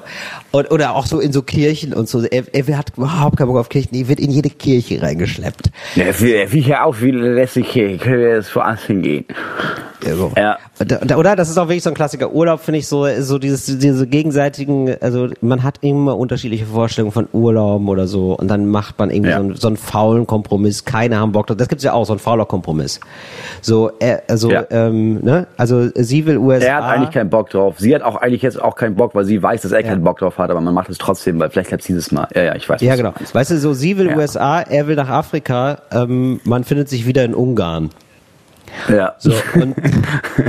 [0.52, 2.22] Und, oder auch so in so Kirchen und so.
[2.22, 3.96] Er, er hat überhaupt keinen Bock auf Kirchen.
[3.96, 5.72] Er wird in jede Kirche reingeschleppt.
[5.96, 9.24] Ja, wie, wie hier auch, wie lässig hier, können wir das woanders hingehen.
[10.06, 10.32] Ja, so.
[10.36, 10.58] Ja.
[11.16, 11.36] Oder?
[11.36, 12.32] Das ist auch wirklich so ein Klassiker.
[12.32, 17.28] Urlaub finde ich so, so dieses, diese gegenseitigen, also man hat immer unterschiedliche Vorstellungen von
[17.32, 19.36] Urlauben oder so und dann macht man irgendwie Ja.
[19.38, 20.84] so, einen, so einen faulen Kompromiss.
[20.84, 21.56] Keine haben Bock drauf.
[21.56, 23.00] Das gibt's ja auch, so ein fauler Kompromiss.
[23.60, 24.64] So, er, also, Ja.
[24.70, 25.46] ähm, ne?
[25.56, 26.66] Also sie will USA.
[26.66, 27.76] Er hat eigentlich keinen Bock drauf.
[27.78, 30.18] Sie hat auch eigentlich jetzt auch keinen Bock, weil sie weiß, dass er keinen Bock
[30.18, 32.28] drauf hat, aber man macht es trotzdem, weil vielleicht klappt's dieses Mal.
[32.34, 32.80] Ja, ja, ich weiß.
[32.80, 33.12] Ja, genau.
[33.32, 34.16] Weißt du, so sie will Ja.
[34.16, 37.90] USA, er will nach Afrika, ähm, man findet sich wieder in Ungarn.
[38.88, 39.14] Ja.
[39.18, 39.76] So, und,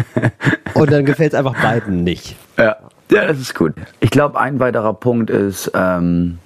[0.74, 2.36] und dann gefällt es einfach beiden nicht.
[2.58, 2.78] Ja,
[3.12, 3.74] ja, das ist gut.
[4.00, 6.40] Ich glaube, ein weiterer Punkt ist, ähm,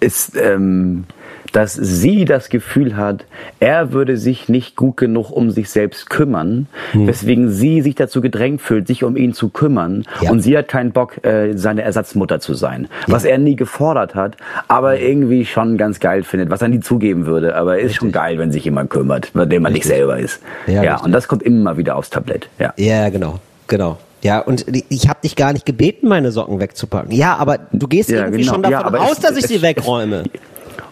[0.00, 1.04] ist, ähm,
[1.52, 3.24] dass sie das Gefühl hat,
[3.58, 7.06] er würde sich nicht gut genug um sich selbst kümmern, Hm.
[7.06, 10.04] weswegen sie sich dazu gedrängt fühlt, sich um ihn zu kümmern.
[10.20, 10.30] Ja.
[10.30, 12.88] Und sie hat keinen Bock, äh, seine Ersatzmutter zu sein.
[13.06, 14.36] Was er nie gefordert hat,
[14.68, 17.56] aber irgendwie schon ganz geil findet, was er nie zugeben würde.
[17.56, 20.42] Aber ist schon geil, wenn sich jemand kümmert, bei dem man nicht selber ist.
[20.66, 21.06] Ja, Ja, richtig.
[21.06, 22.50] und das kommt immer wieder aufs Tablett.
[22.58, 22.74] Ja.
[22.76, 23.38] Ja, genau,
[23.68, 23.96] genau.
[24.22, 27.12] Ja, und ich habe dich gar nicht gebeten, meine Socken wegzupacken.
[27.12, 28.54] Ja, aber du gehst Ja, irgendwie genau.
[28.54, 30.24] schon Ja, davon aber aus, es- dass ich es- sie wegräume.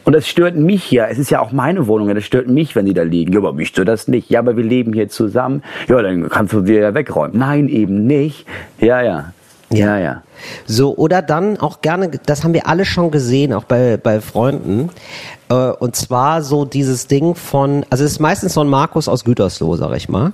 [0.05, 1.07] Und das stört mich ja.
[1.07, 2.07] Es ist ja auch meine Wohnung.
[2.07, 3.33] ja, Das stört mich, wenn die da liegen.
[3.33, 4.31] Ja, aber mich stört das nicht.
[4.31, 5.63] Ja, aber wir leben hier zusammen.
[5.89, 7.37] Ja, dann kannst du dir ja wegräumen.
[7.37, 8.47] Nein, eben nicht.
[8.79, 9.33] Ja, ja.
[9.73, 10.23] Ja, ja.
[10.65, 14.91] So, oder dann auch gerne, das haben wir alle schon gesehen, auch bei, bei Freunden.
[15.49, 19.25] Äh, und zwar so dieses Ding von, also es ist meistens so ein Markus aus
[19.25, 20.33] Gütersloh, sag ich mal.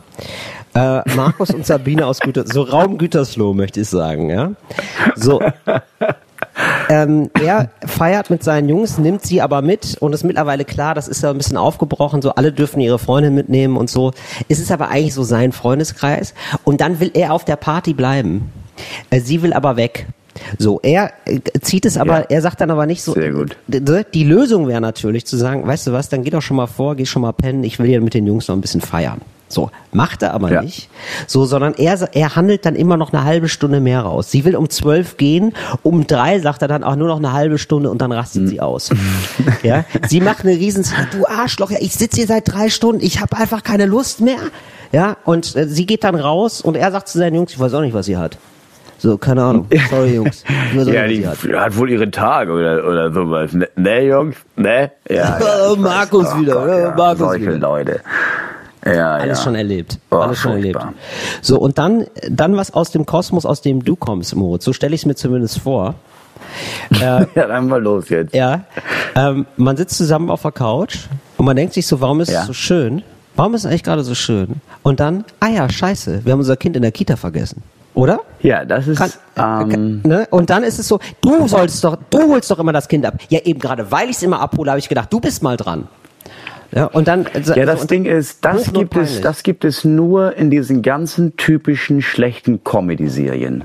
[0.74, 4.52] Äh, Markus und Sabine aus Gütersloh, so Raum Gütersloh möchte ich sagen, ja.
[5.16, 5.40] So.
[6.88, 11.08] Ähm, er feiert mit seinen Jungs, nimmt sie aber mit und ist mittlerweile klar, das
[11.08, 14.12] ist ja ein bisschen aufgebrochen, so alle dürfen ihre Freundin mitnehmen und so.
[14.48, 18.50] Es ist aber eigentlich so sein Freundeskreis und dann will er auf der Party bleiben.
[19.10, 20.06] Äh, Sie will aber weg.
[20.58, 22.26] So, er äh, zieht es aber, Ja.
[22.28, 23.12] er sagt dann aber nicht so.
[23.12, 23.56] Sehr gut.
[23.68, 26.96] Die Lösung wäre natürlich zu sagen, weißt du was, dann geh doch schon mal vor,
[26.96, 29.20] geh schon mal pennen, ich will ja mit den Jungs noch ein bisschen feiern.
[29.52, 30.62] So, macht er aber Ja.
[30.62, 30.88] nicht.
[31.26, 34.30] So, sondern er, er handelt dann immer noch eine halbe Stunde mehr raus.
[34.30, 37.58] Sie will um zwölf gehen, um drei sagt er dann auch nur noch eine halbe
[37.58, 38.90] Stunde und dann rastet sie aus.
[39.62, 43.20] ja, sie macht eine riesen, du Arschloch, ja, ich sitze hier seit drei Stunden, ich
[43.20, 44.38] habe einfach keine Lust mehr.
[44.90, 47.74] Ja, und äh, sie geht dann raus und er sagt zu seinen Jungs, ich weiß
[47.74, 48.38] auch nicht, was sie hat.
[48.98, 49.66] So, keine Ahnung.
[49.90, 50.44] Sorry, Jungs.
[50.76, 51.38] Weiß Ja, die hat.
[51.42, 53.52] hat wohl ihre Tage oder, oder sowas.
[53.52, 54.36] Ne, ne Jungs?
[54.54, 54.92] Ne?
[55.10, 57.58] Ja, Oh, Markus Oh wieder, Gott, oh, ja, Markus solche wieder.
[57.58, 58.00] Leute.
[58.84, 59.44] Ja, Alles ja.
[59.44, 59.98] schon erlebt.
[60.10, 60.74] Oh, Alles schon erlebt.
[60.80, 60.94] furchtbar.
[61.40, 64.64] So, und dann, dann was aus dem Kosmos, aus dem du kommst, Moritz.
[64.64, 65.94] So stelle ich es mir zumindest vor.
[67.00, 68.34] Ja, dann mal los jetzt.
[68.34, 68.64] Ja.
[69.14, 70.96] Ähm, man sitzt zusammen auf der Couch
[71.38, 72.40] und man denkt sich so, warum ist Ja.
[72.40, 73.02] es so schön?
[73.36, 74.56] Warum ist es eigentlich gerade so schön?
[74.82, 77.62] Und dann, ah ja, scheiße, wir haben unser Kind in der Kita vergessen.
[77.94, 78.20] Oder?
[78.40, 80.26] Ja, das ist, Kann, äh, ähm, ne?
[80.30, 83.14] Und dann ist es so, du sollst doch, du holst doch immer das Kind ab.
[83.28, 85.88] Ja, eben gerade, weil ich es immer abhole, habe ich gedacht, du bist mal dran.
[86.74, 87.26] Ja, und dann.
[87.54, 91.36] Ja, das und, Ding ist, das gibt es, das gibt es nur in diesen ganzen
[91.36, 93.64] typischen schlechten Comedy-Serien.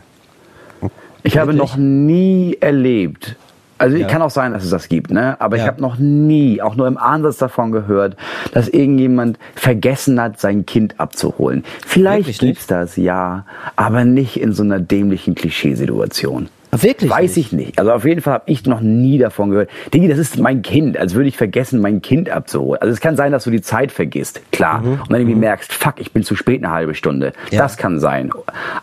[1.24, 3.36] Ich habe noch nie erlebt.
[3.80, 4.08] Also Ja.
[4.08, 5.40] kann auch sein, dass es das gibt, ne?
[5.40, 5.68] Aber ich Ja.
[5.68, 8.18] habe noch nie, auch nur im Ansatz davon gehört,
[8.52, 11.64] dass irgendjemand vergessen hat, sein Kind abzuholen.
[11.86, 12.72] Vielleicht Wirklich gibt's nicht?
[12.72, 13.46] das, ja,
[13.76, 16.50] aber nicht in so einer dämlichen Klischeesituation.
[16.84, 17.12] Wirklich?
[17.12, 17.48] Weiß nicht?
[17.48, 17.80] ich nicht.
[17.80, 19.70] Also auf jeden Fall habe ich noch nie davon gehört.
[19.94, 22.82] Digi, das ist mein Kind, als würde ich vergessen, mein Kind abzuholen.
[22.82, 24.84] Also es kann sein, dass du die Zeit vergisst, klar.
[24.84, 27.34] Und dann irgendwie merkst, fuck, ich bin zu spät eine halbe Stunde.
[27.50, 27.56] Mhm.
[27.56, 27.62] Ja.
[27.64, 28.32] Das kann sein.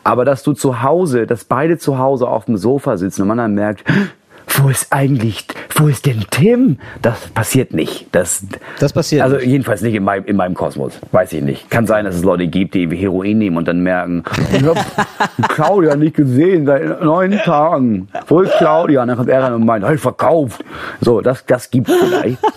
[0.02, 3.38] Aber dass du zu Hause, dass beide zu Hause auf dem Sofa sitzen und man
[3.38, 3.84] dann merkt,
[4.56, 5.46] wo ist eigentlich,
[5.76, 6.78] wo ist denn Tim?
[7.02, 8.06] Das passiert nicht.
[8.12, 8.44] Das,
[8.78, 9.46] Das passiert Also nicht.
[9.46, 10.92] jedenfalls nicht in meinem, in meinem Kosmos.
[11.12, 11.70] Weiß ich nicht.
[11.70, 14.76] Kann sein, dass es Leute gibt, die Heroin nehmen und dann merken, ich hab
[15.48, 18.08] Claudia nicht gesehen seit neun Tagen.
[18.28, 19.02] Wo ist Claudia?
[19.02, 20.64] Und dann kommt er ran und meint, hey, verkauft.
[21.00, 22.38] So, das, das gibt's vielleicht.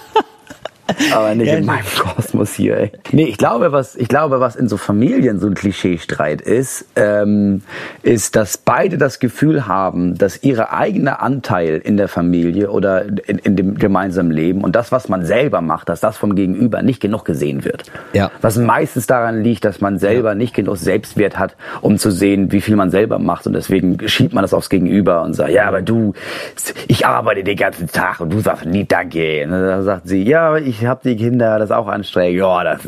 [1.13, 2.91] Aber nicht in meinem Kosmos hier, ey.
[3.11, 7.61] Nee, ich glaube, was, ich glaube, was in so Familien so ein Klischeestreit ist, ähm,
[8.03, 13.37] ist, dass beide das Gefühl haben, dass ihre eigene Anteil in der Familie oder in,
[13.39, 17.01] in dem gemeinsamen Leben und das, was man selber macht, dass das vom Gegenüber nicht
[17.01, 17.83] genug gesehen wird.
[18.13, 18.31] Ja.
[18.41, 22.61] Was meistens daran liegt, dass man selber nicht genug Selbstwert hat, um zu sehen, wie
[22.61, 23.47] viel man selber macht.
[23.47, 26.13] Und deswegen schiebt man das aufs Gegenüber und sagt, ja, aber du,
[26.87, 29.43] ich arbeite den ganzen Tag und du sagst nie Danke.
[29.45, 32.39] Und dann sagt sie, ja, aber ich habe die Kinder, das ist auch anstrengend.
[32.39, 32.79] Ja, das,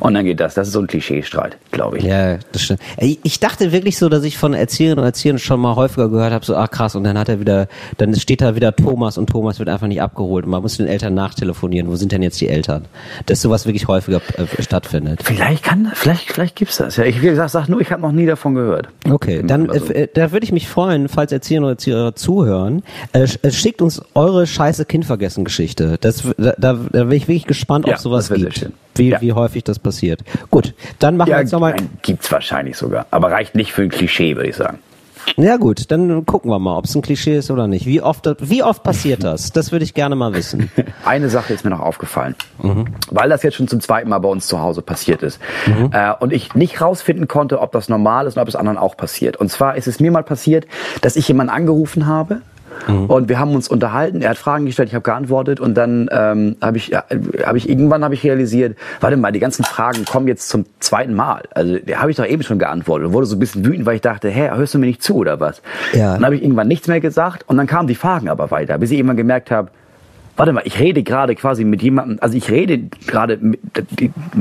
[0.00, 0.54] und dann geht das.
[0.54, 2.04] Das ist so ein Klischeestreit, glaube ich.
[2.04, 2.80] Ja, das stimmt.
[2.98, 6.44] Ich dachte wirklich so, dass ich von Erzieherinnen und Erziehern schon mal häufiger gehört habe,
[6.44, 7.68] so, ach krass, und dann hat er wieder,
[7.98, 10.86] dann steht da wieder Thomas und Thomas wird einfach nicht abgeholt und man muss den
[10.86, 11.88] Eltern nachtelefonieren.
[11.88, 12.86] Wo sind denn jetzt die Eltern?
[13.26, 15.20] Dass sowas wirklich häufiger äh, stattfindet.
[15.22, 16.96] Vielleicht kann, vielleicht, vielleicht gibt's das.
[16.96, 18.88] Ja, ich wie gesagt, sag nur, ich habe noch nie davon gehört.
[19.10, 22.82] Okay, dann Also- äh, da würde ich mich freuen, falls Erzieherinnen oder Erzieher zuhören.
[23.12, 25.96] Äh, äh, schickt uns eure scheiße Kindvergessen-Geschichte.
[26.00, 28.70] Das, da, da, da bin ich wirklich gespannt, ob Ja, sowas gibt.
[28.94, 29.20] Wie, Ja.
[29.20, 30.22] wie häufig das passiert.
[30.50, 31.72] Gut, dann machen wir Ja, jetzt nochmal.
[31.74, 33.06] nein, gibt's wahrscheinlich sogar.
[33.10, 34.78] Aber reicht nicht für ein Klischee, würde ich sagen.
[35.36, 37.84] Ja gut, dann gucken wir mal, ob es ein Klischee ist oder nicht.
[37.84, 39.50] Wie oft, wie oft passiert das?
[39.52, 40.70] Das würde ich gerne mal wissen.
[41.04, 42.86] Eine Sache ist mir noch aufgefallen, Mhm.
[43.10, 45.90] weil das jetzt schon zum zweiten Mal bei uns zu Hause passiert ist Mhm.
[45.92, 48.96] äh, und ich nicht rausfinden konnte, ob das normal ist und ob es anderen auch
[48.96, 49.36] passiert.
[49.36, 50.66] Und zwar ist es mir mal passiert,
[51.02, 52.40] dass ich jemanden angerufen habe.
[52.86, 53.06] Mhm.
[53.06, 56.56] Und wir haben uns unterhalten, er hat Fragen gestellt, ich habe geantwortet und dann ähm,
[56.62, 57.04] habe ich, ja,
[57.44, 61.14] hab ich irgendwann habe ich realisiert, warte mal, die ganzen Fragen kommen jetzt zum zweiten
[61.14, 61.42] Mal.
[61.54, 64.02] Also habe ich doch eben schon geantwortet und wurde so ein bisschen wütend, weil ich
[64.02, 65.62] dachte, hä, hörst du mir nicht zu oder was?
[65.92, 66.14] Ja.
[66.14, 68.90] Dann habe ich irgendwann nichts mehr gesagt und dann kamen die Fragen aber weiter, bis
[68.90, 69.70] ich irgendwann gemerkt habe,
[70.36, 73.38] Warte mal, ich rede gerade quasi mit jemandem, also ich rede gerade,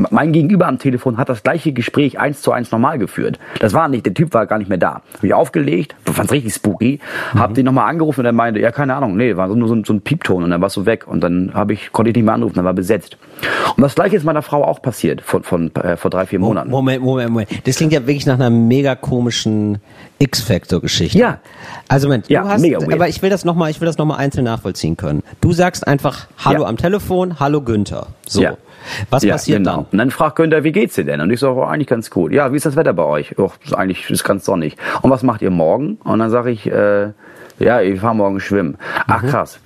[0.10, 3.40] mein Gegenüber am Telefon hat das gleiche Gespräch eins zu eins normal geführt.
[3.60, 5.02] Das war nicht, der Typ war gar nicht mehr da.
[5.14, 7.00] Hab ich aufgelegt, fand's richtig spooky,
[7.34, 9.84] hab den nochmal angerufen und er meinte, ja keine Ahnung, nee, war nur so, ein-
[9.86, 12.26] so ein Piepton und dann war so weg und dann habe ich, konnte ich nicht
[12.26, 13.18] mehr anrufen, dann war besetzt.
[13.78, 16.70] Und das gleiche ist meiner Frau auch passiert, von, von äh, vor drei, vier Monaten.
[16.70, 17.68] Moment, Moment, Moment.
[17.68, 19.78] Das klingt ja wirklich nach einer mega komischen
[20.20, 21.18] X-Factor-Geschichte.
[21.18, 21.40] Ja.
[21.88, 22.94] Also Moment, Ja, du hast, mega weird.
[22.94, 25.24] aber ich will das nochmal, ich will das nochmal einzeln nachvollziehen können.
[25.42, 26.68] Du sagst einfach Hallo Ja.
[26.70, 28.08] am Telefon, Hallo Günther.
[28.28, 28.42] So.
[28.42, 28.58] Ja.
[29.10, 29.78] Was ja, passiert genau.
[29.78, 29.86] dann?
[29.92, 31.20] Und dann fragt Günther, wie geht's dir denn?
[31.22, 32.32] Und ich sage, oh, eigentlich ganz gut.
[32.32, 33.32] Ja, wie ist das Wetter bei euch?
[33.64, 34.76] Ist eigentlich ist ganz sonnig.
[35.02, 35.98] Und was macht ihr morgen?
[36.04, 37.10] Und dann sage ich, äh,
[37.60, 38.78] ja, ich fahre morgen schwimmen.
[39.08, 39.28] Ach Mhm.
[39.30, 39.60] krass.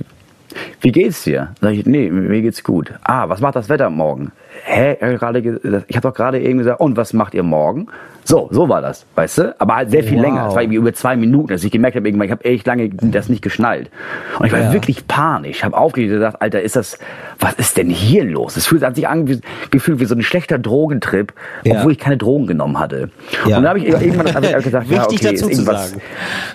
[0.82, 1.50] Wie geht's dir?
[1.62, 2.94] Sag ich, nee, mir geht's gut.
[3.04, 4.32] Ah, was macht das Wetter morgen?
[4.64, 4.98] Hä?
[5.00, 7.88] Er gerade ge- Ich habe doch gerade eben gesagt, und was macht ihr morgen?
[8.26, 9.56] So, so war das, weißt du?
[9.60, 10.24] Aber halt sehr viel Wow.
[10.26, 10.46] länger.
[10.46, 12.90] Das war irgendwie über zwei Minuten, dass ich gemerkt habe, irgendwann, ich habe echt lange
[12.90, 13.90] das nicht geschnallt.
[14.38, 14.72] Und ich war Ja.
[14.74, 15.58] wirklich panisch.
[15.58, 17.00] Ich habe aufgelegt und gedacht, Alter, ist das,
[17.40, 18.56] was ist denn hier los?
[18.56, 21.34] Es fühlt hat sich angefühlt wie so ein schlechter Drogentrip,
[21.64, 21.78] Ja.
[21.78, 23.10] obwohl ich keine Drogen genommen hatte.
[23.48, 23.58] Ja.
[23.58, 25.96] Und dann habe ich irgendwann hab ich gesagt, ja, okay, ist irgendwas.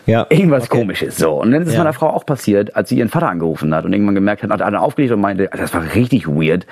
[0.07, 0.79] Irgendwas Okay.
[0.79, 1.17] komisches.
[1.17, 1.41] So.
[1.41, 3.93] Und dann ist es meiner Frau auch passiert, als sie ihren Vater angerufen hat und
[3.93, 6.67] irgendwann gemerkt hat, hat er aufgelegt und meinte, das war richtig weird.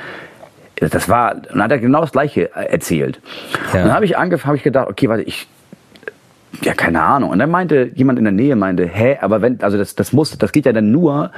[0.90, 3.20] Das war, und dann hat er genau das Gleiche äh, erzählt.
[3.72, 3.80] Ja.
[3.80, 5.46] Und dann habe ich angefangen, habe ich gedacht, okay, warte, ich,
[6.62, 7.30] ja, keine Ahnung.
[7.30, 10.36] Und dann meinte jemand in der Nähe, meinte, hä, aber wenn, also das, das muss,
[10.36, 11.30] das geht ja dann nur,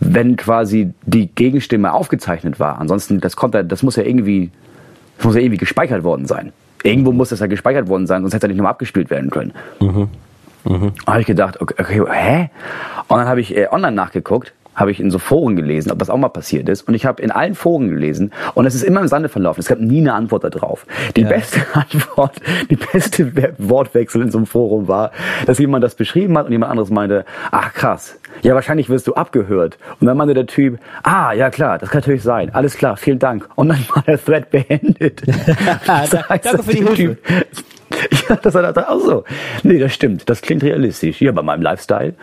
[0.00, 2.80] wenn quasi die Gegenstimme aufgezeichnet war.
[2.80, 4.50] Ansonsten, das kommt ja, das muss ja irgendwie,
[5.18, 6.52] das muss ja irgendwie gespeichert worden sein.
[6.82, 9.52] Irgendwo muss das ja gespeichert worden sein, sonst hätte er nicht nochmal abgespielt werden können.
[9.80, 10.08] Mhm.
[10.64, 12.50] Da habe ich gedacht, okay, okay hä?
[13.08, 16.08] Und dann habe ich äh, online nachgeguckt, habe ich in so Foren gelesen, ob das
[16.10, 16.82] auch mal passiert ist.
[16.88, 19.60] Und ich habe in allen Foren gelesen und es ist immer im Sande verlaufen.
[19.60, 20.86] Es gab nie eine Antwort darauf.
[21.16, 22.36] Die beste Antwort,
[22.70, 25.10] die beste We- Wortwechsel in so einem Forum war,
[25.46, 29.14] dass jemand das beschrieben hat und jemand anderes meinte, ach krass, ja wahrscheinlich wirst du
[29.14, 29.76] abgehört.
[30.00, 33.18] Und dann meinte der Typ, ah ja klar, das kann natürlich sein, alles klar, vielen
[33.18, 33.48] Dank.
[33.56, 35.22] Und dann war der Thread beendet.
[35.86, 37.18] Das Da- danke für die Hilfe.
[38.28, 39.24] Ja, das war da auch so.
[39.64, 40.30] Nee, das stimmt.
[40.30, 41.20] Das klingt realistisch.
[41.20, 42.14] Ja, bei meinem Lifestyle.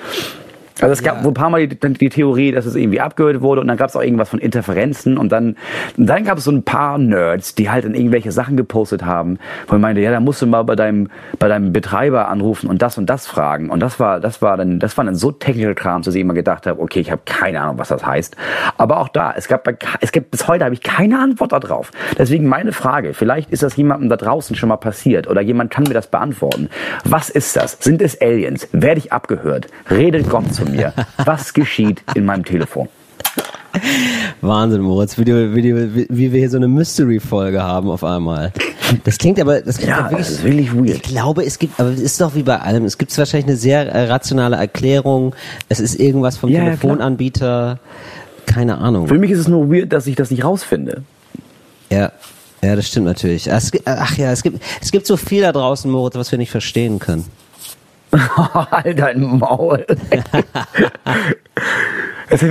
[0.82, 1.24] Also es gab Ja.
[1.24, 3.90] wohl ein paar Mal die, die Theorie, dass es irgendwie abgehört wurde und dann gab
[3.90, 5.56] es auch irgendwas von Interferenzen und dann,
[5.98, 9.40] und dann gab es so ein paar Nerds, die halt dann irgendwelche Sachen gepostet haben,
[9.68, 11.10] wo ich meinte, ja, da musst du mal bei deinem,
[11.40, 13.70] bei deinem Betreiber anrufen und das und das fragen.
[13.70, 16.34] Und das war, das war dann, das war dann so technical Kram, dass ich immer
[16.34, 18.36] gedacht habe, okay, ich habe keine Ahnung, was das heißt.
[18.78, 21.92] Aber auch da, es gab, bei- es gibt bis heute habe ich keine Antwort darauf.
[22.18, 25.84] Deswegen meine Frage, vielleicht ist das jemandem da draußen schon mal passiert oder jemand kann
[25.88, 26.70] mir das beantworten.
[27.06, 27.78] Was ist das?
[27.80, 28.68] Sind es Aliens?
[28.72, 29.68] Werde ich abgehört?
[29.90, 30.94] Redet Gott zu mir?
[31.26, 32.88] Was geschieht in meinem Telefon?
[34.42, 38.52] Wahnsinn, Moritz, wie, du, wie, du, wie, wir hier so eine Mystery-Folge haben auf einmal.
[39.04, 40.90] Das klingt aber, das klingt Ja, wirklich, das ist wirklich weird.
[40.90, 42.86] Ich glaube, es gibt, aber es ist doch wie bei allem.
[42.86, 45.36] Es gibt wahrscheinlich eine sehr äh, rationale Erklärung.
[45.70, 46.62] Es ist irgendwas vom Ja.
[46.64, 47.80] Telefonanbieter.
[48.46, 49.08] Keine Ahnung.
[49.08, 51.04] Für mich ist es nur weird, dass ich das nicht rausfinde.
[51.92, 52.12] Ja.
[52.64, 53.48] Ja, das stimmt natürlich.
[53.48, 56.40] Es, gibt- ach ja, es gibt, es gibt so viel da draußen, Moritz, was wir
[56.40, 57.26] nicht verstehen können.
[58.72, 59.86] halt dein Maul.
[62.30, 62.42] Das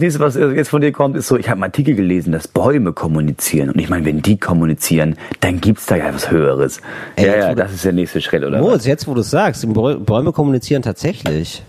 [0.00, 2.92] nächste, was jetzt von dir kommt, ist so, ich habe einen Artikel gelesen, dass Bäume
[2.92, 3.70] kommunizieren.
[3.70, 6.80] Und ich meine, wenn die kommunizieren, dann gibt's da ja was Höheres.
[7.16, 8.58] Ey, ja, ja, das ist der nächste Schritt, oder?
[8.58, 8.60] was?
[8.60, 11.62] Moritz, jetzt wo du es sagst, Bäume kommunizieren tatsächlich.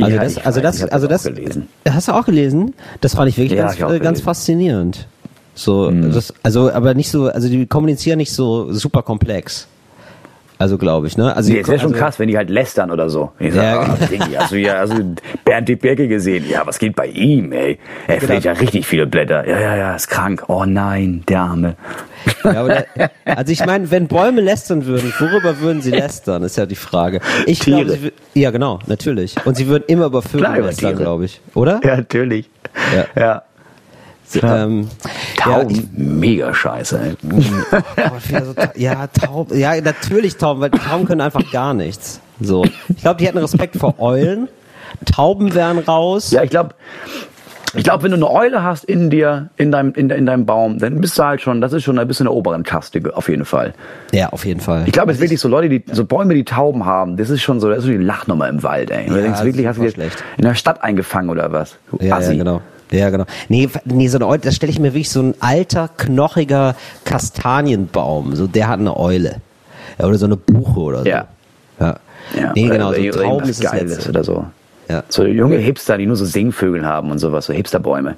[0.00, 1.68] Also Ja, das, ich also weiß, das, also das gelesen.
[1.88, 2.74] hast du auch gelesen?
[3.02, 4.22] Das fand ich wirklich Ja, ganz, ich äh, ganz gelesen.
[4.24, 5.06] faszinierend.
[5.54, 6.12] So, Mhm.
[6.12, 9.68] das, also, aber nicht so, also die kommunizieren nicht so super komplex.
[10.60, 11.34] Also glaube ich, ne?
[11.34, 13.32] Also, Nee, es wäre schon also, krass, wenn die halt lästern oder so.
[13.38, 13.80] Ich sag, Ja.
[13.80, 14.94] ah, Dingi, hast du ja also
[15.42, 16.44] Bernd Dick Birke gesehen?
[16.50, 17.78] Ja, was geht bei ihm, ey?
[18.06, 18.26] Er Genau.
[18.26, 19.48] fällt ja richtig viele Blätter.
[19.48, 20.44] Ja, ja, ja, ist krank.
[20.48, 21.76] Oh nein, der Arme.
[22.44, 22.86] Ja, der,
[23.24, 27.20] also ich meine, wenn Bäume lästern würden, worüber würden sie lästern, ist ja die Frage.
[27.46, 27.96] Ich glaube, Tiere.
[27.98, 29.36] sie wü- ja genau, natürlich.
[29.46, 31.80] Und sie würden immer über Vögel Klar, lästern, glaube ich, oder?
[31.82, 32.50] Ja, natürlich.
[32.94, 33.20] Ja.
[33.22, 33.42] ja.
[34.36, 34.88] Ähm,
[35.36, 37.16] Tauben, Ja, ich, mega scheiße.
[38.44, 42.20] So ja, Tauben, ja, natürlich Tauben, weil Tauben können einfach gar nichts.
[42.40, 42.64] So.
[42.88, 44.48] Ich glaube, die hätten Respekt vor Eulen.
[45.12, 46.30] Tauben wären raus.
[46.30, 46.74] Ja, ich glaube,
[47.74, 50.78] ich glaube, wenn du eine Eule hast in dir, in deinem, in, in deinem Baum,
[50.78, 53.28] dann bist du halt schon, das ist schon ein bisschen in der oberen Kaste, auf
[53.28, 53.74] jeden Fall.
[54.12, 54.82] Ja, auf jeden Fall.
[54.86, 57.42] Ich glaube, es ist wirklich so Leute, die, so Bäume, die Tauben haben, das ist
[57.42, 59.04] schon so, das ist so die Lachnummer im Wald, ey.
[59.06, 60.24] Und du Ja, denkst wirklich, hast du dir schlecht.
[60.36, 61.76] in der Stadt eingefangen oder was?
[61.92, 62.32] Du ja, Assi.
[62.32, 62.60] ja, genau.
[62.90, 63.24] Ja, genau.
[63.48, 66.74] Nee, nee so eine Eule, das stelle ich mir wirklich so ein alter, knochiger
[67.04, 68.34] Kastanienbaum.
[68.34, 69.36] So, der hat eine Eule.
[69.98, 71.08] Ja, oder so eine Buche oder so.
[71.08, 71.26] Ja.
[71.78, 71.96] Ja.
[72.36, 74.44] Ja, nee, genau, so Tauben ist das Geiles oder so.
[74.88, 75.04] Ja.
[75.08, 78.16] So junge Hipster, die nur so Singvögel haben und sowas, so Hipsterbäume.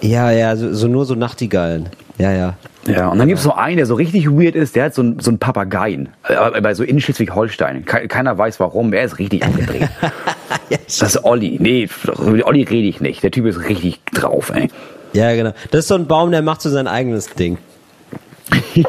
[0.00, 1.88] Ja, ja, so, so nur so Nachtigallen.
[2.18, 2.54] Ja, ja.
[2.88, 5.20] Ja, und dann gibt's so einen, der so richtig weird ist, der hat so, einen-
[5.20, 6.08] so einen Papageien.
[6.22, 7.84] Aber bei so in Schleswig-Holstein.
[7.84, 9.88] Ke- Keiner weiß warum, er ist richtig abgedreht.
[10.70, 11.56] das ist Olli.
[11.60, 13.22] Nee, über Olli rede ich nicht.
[13.22, 14.70] Der Typ ist richtig drauf, ey.
[15.12, 15.52] Ja, genau.
[15.70, 17.58] Das ist so ein Baum, der macht so sein eigenes Ding.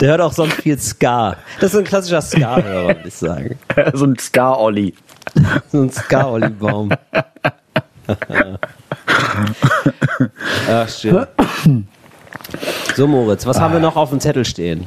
[0.00, 1.36] der hört auch sonst viel Ska.
[1.60, 3.58] Das ist so ein klassischer Ska-Hörer, würde ich sagen.
[3.94, 4.94] so ein Ska-Olli.
[5.70, 6.90] So ein Ska-Olli-Baum.
[10.68, 11.26] Ach, schön.
[12.96, 14.86] So, Moritz, was haben wir noch auf dem Zettel stehen?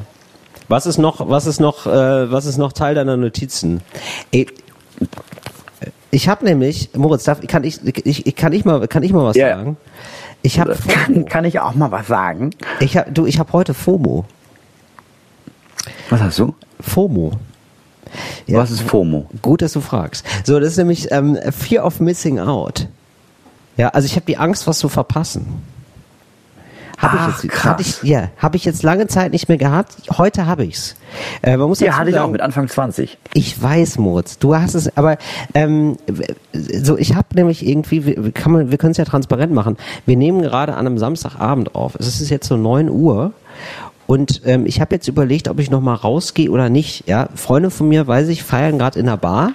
[0.68, 3.82] Was ist noch, was ist noch, äh, was ist noch Teil deiner Notizen?
[4.32, 4.48] Ey,
[6.12, 9.26] ich habe nämlich, Moritz, darf, kann ich, ich, ich, kann ich mal, kann ich mal
[9.26, 9.58] was ja.
[9.58, 9.78] sagen?
[10.42, 12.52] Ich habe, Kann, kann ich auch mal was sagen?
[12.80, 14.26] ich hab, du, ich habe heute FOMO.
[16.12, 16.54] Was hast du?
[16.80, 17.32] FOMO.
[18.46, 19.28] Ja, Was ist FOMO?
[19.42, 20.24] Gut, dass du fragst.
[20.44, 22.88] So, das ist nämlich ähm, Fear of Missing Out.
[23.78, 25.64] Ja, also ich habe die Angst, was zu verpassen.
[26.98, 27.72] Habe Ach, ich jetzt, krass.
[27.72, 29.96] hatte ich, ja, habe ich jetzt lange Zeit nicht mehr gehabt.
[30.18, 30.96] Heute habe ich's.
[31.42, 33.18] Äh, man muss Ja, hatte ich auch mit Anfang 20.
[33.34, 35.18] ich weiß, Moritz, du hast es, aber
[35.54, 35.98] ähm,
[36.54, 39.76] so ich habe nämlich irgendwie, wir, kann man, wir können es ja transparent machen.
[40.06, 41.96] Wir nehmen gerade an einem Samstagabend auf.
[41.96, 43.34] Es ist jetzt so 9 Uhr
[44.08, 47.08] und ähm, ich habe jetzt überlegt, ob ich noch mal rausgehe oder nicht.
[47.10, 49.52] Ja, Freunde von mir, weiß ich, feiern gerade in der Bar,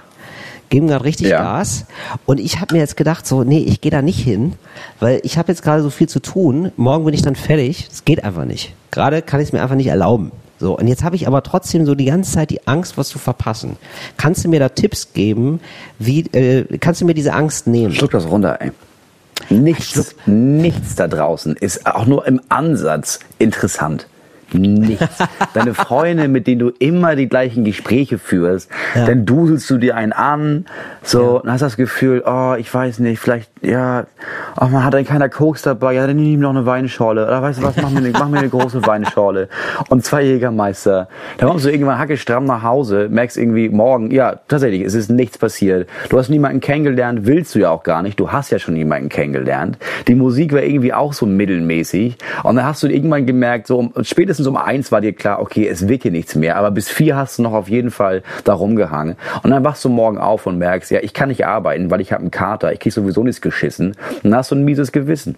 [0.71, 1.43] geben gerade richtig Ja.
[1.43, 1.85] Gas
[2.25, 4.53] und ich habe mir jetzt gedacht, so nee, ich gehe da nicht hin,
[4.99, 6.71] weil ich habe jetzt gerade so viel zu tun.
[6.77, 7.87] Morgen bin ich dann fertig.
[7.91, 8.73] Es geht einfach nicht.
[8.89, 10.31] Gerade kann ich es mir einfach nicht erlauben.
[10.59, 13.17] So, und jetzt habe ich aber trotzdem so die ganze Zeit die Angst, was zu
[13.17, 13.77] verpassen.
[14.17, 15.59] Kannst du mir da Tipps geben,
[15.97, 17.93] wie, äh, kannst du mir diese Angst nehmen?
[17.93, 18.71] Schluck das runter, ey.
[19.49, 24.07] Nichts, nichts da draußen ist auch nur im Ansatz interessant.
[24.53, 25.17] Nichts.
[25.53, 29.05] Deine Freunde, mit denen du immer die gleichen Gespräche führst, Ja.
[29.05, 30.65] dann duselst du dir einen an,
[31.03, 34.05] so, und hast das Gefühl, oh, ich weiß nicht, vielleicht, ja,
[34.59, 37.59] oh, man hat dann keiner Koks dabei, ja, dann nimm noch eine Weinschorle, oder weißt
[37.59, 39.49] du was, mach mir eine, mach mir eine große Weinschorle
[39.89, 41.07] und zwei Jägermeister.
[41.37, 45.37] Dann kommst du irgendwann hackestramm nach Hause, merkst irgendwie morgen, ja, tatsächlich, es ist nichts
[45.37, 45.87] passiert.
[46.09, 49.09] Du hast niemanden kennengelernt, willst du ja auch gar nicht, du hast ja schon jemanden
[49.09, 49.77] kennengelernt.
[50.07, 53.93] Die Musik war irgendwie auch so mittelmäßig und dann hast du irgendwann gemerkt, so, um,
[54.41, 57.15] spätestens um eins war dir klar, okay, es wird hier nichts mehr, aber bis vier
[57.15, 60.57] hast du noch auf jeden Fall da rumgehangen und dann wachst du morgen auf und
[60.57, 63.41] merkst, ja, ich kann nicht arbeiten, weil ich habe einen Kater, ich krieg sowieso nichts
[63.41, 63.89] geschissen
[64.23, 65.35] und dann hast du ein mieses Gewissen.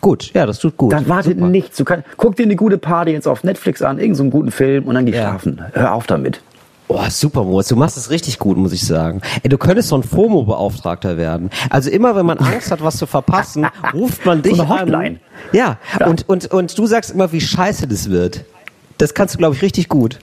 [0.00, 0.92] Gut, ja, das tut gut.
[0.92, 1.48] Dann wartet Super.
[1.48, 1.76] nichts.
[1.78, 4.84] Du kannst, guck dir eine gute Party jetzt auf Netflix an, irgendeinen so guten Film
[4.84, 5.22] und dann geh Ja.
[5.30, 5.62] schlafen.
[5.72, 6.42] Hör auf damit.
[6.88, 7.68] Oh, super, Moritz.
[7.68, 9.20] Du machst es richtig gut, muss ich sagen.
[9.42, 11.50] Ey, du könntest so ein FOMO-Beauftragter werden.
[11.68, 14.96] Also immer, wenn man Angst hat, was zu verpassen, ruft man dich eine Hotline.
[14.96, 15.20] an.
[15.52, 16.06] Ja, Ja.
[16.06, 18.44] Und, und, und du sagst immer, wie scheiße das wird.
[18.98, 20.18] Das kannst du, glaube ich, richtig gut.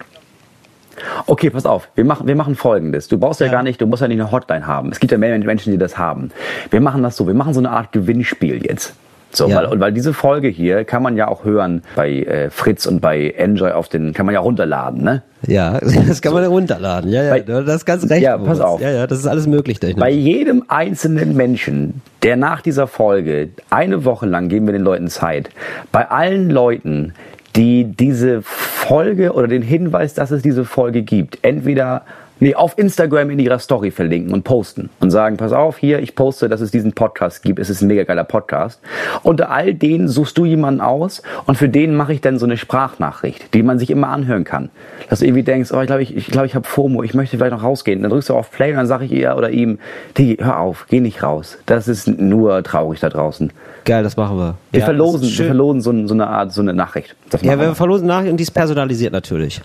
[1.25, 1.89] Okay, pass auf.
[1.95, 3.07] Wir machen, wir machen Folgendes.
[3.07, 4.89] Du brauchst ja, gar nicht, du musst ja nicht eine Hotline haben.
[4.91, 6.31] Es gibt ja mehr Menschen, die das haben.
[6.69, 7.27] Wir machen das so.
[7.27, 8.93] Wir machen so eine Art Gewinnspiel jetzt.
[9.35, 9.57] So, Ja.
[9.57, 12.99] weil, und weil diese Folge hier kann man ja auch hören bei äh, Fritz und
[13.01, 15.23] bei Enjoy auf den, kann man ja runterladen, ne?
[15.47, 17.11] Ja, das kann man ja runterladen.
[17.11, 18.21] Ja, ja, Bei- du hast ganz recht.
[18.21, 18.79] Ja, pass auf.
[18.79, 19.79] Ja, ja, das ist alles möglich.
[19.79, 19.99] technisch.
[19.99, 25.07] Bei jedem einzelnen Menschen, der nach dieser Folge, eine Woche lang geben wir den Leuten
[25.07, 25.49] Zeit,
[25.91, 27.13] bei allen Leuten,
[27.55, 32.03] die diese Folge oder den Hinweis, dass es diese Folge gibt, entweder
[32.43, 36.13] nee, auf Instagram in ihrer Story verlinken und posten und sagen, pass auf, hier, ich
[36.13, 38.81] poste, dass es diesen Podcast gibt, es ist ein mega geiler Podcast.
[39.23, 42.57] Unter all denen suchst du jemanden aus und für den mache ich dann so eine
[42.57, 44.69] Sprachnachricht, die man sich immer anhören kann.
[45.09, 47.37] Dass du irgendwie denkst, oh, ich glaube, ich, ich, glaub, ich habe FOMO, ich möchte
[47.37, 48.01] vielleicht noch rausgehen.
[48.01, 49.79] Dann drückst du auf Play und dann sage ich ihr oder ihm,
[50.17, 51.57] Digi, hör auf, geh nicht raus.
[51.65, 53.53] Das ist nur traurig da draußen.
[53.85, 54.55] Geil, das machen wir.
[54.71, 57.15] Wir ja, verlosen, wir verlosen so, so eine Art, so eine Nachricht.
[57.41, 57.75] Ja, wir wir.
[57.75, 59.61] verlosen Nachricht und die ist personalisiert natürlich.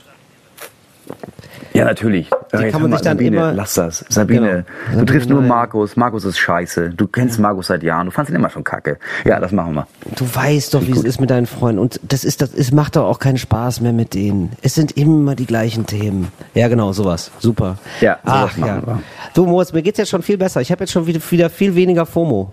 [1.78, 2.28] Ja, natürlich.
[2.52, 4.04] Die Jetzt kann man sich dann Sabine, immer- lass das.
[4.08, 5.00] Sabine, Genau.
[5.00, 5.40] du triffst nur.
[5.42, 5.96] Markus.
[5.96, 6.90] Markus ist scheiße.
[6.90, 8.06] Du kennst Markus seit Jahren.
[8.06, 8.98] Du fandst ihn immer schon kacke.
[9.24, 9.86] Ja, das machen wir.
[10.16, 11.78] Du weißt doch, wie es ist mit deinen Freunden.
[11.78, 14.50] Und das ist, das es macht doch auch keinen Spaß mehr mit denen.
[14.62, 16.28] Es sind immer die gleichen Themen.
[16.54, 17.30] Ja, genau, sowas.
[17.38, 17.78] Super.
[18.00, 18.86] Ja, sowas Ach, ja.
[18.86, 19.02] wir.
[19.34, 20.60] Du, Moritz, mir geht's jetzt schon viel besser.
[20.60, 22.52] Ich habe jetzt schon wieder, wieder viel weniger FOMO.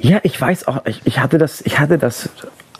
[0.00, 2.28] Ja, ich weiß auch, ich, ich hatte das, ich hatte das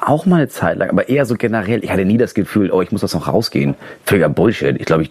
[0.07, 1.83] auch mal eine Zeit lang, aber eher so generell.
[1.83, 3.75] Ich hatte nie das Gefühl, oh, ich muss das noch rausgehen.
[4.05, 4.77] Völliger Bullshit.
[4.79, 5.11] Ich glaube, ich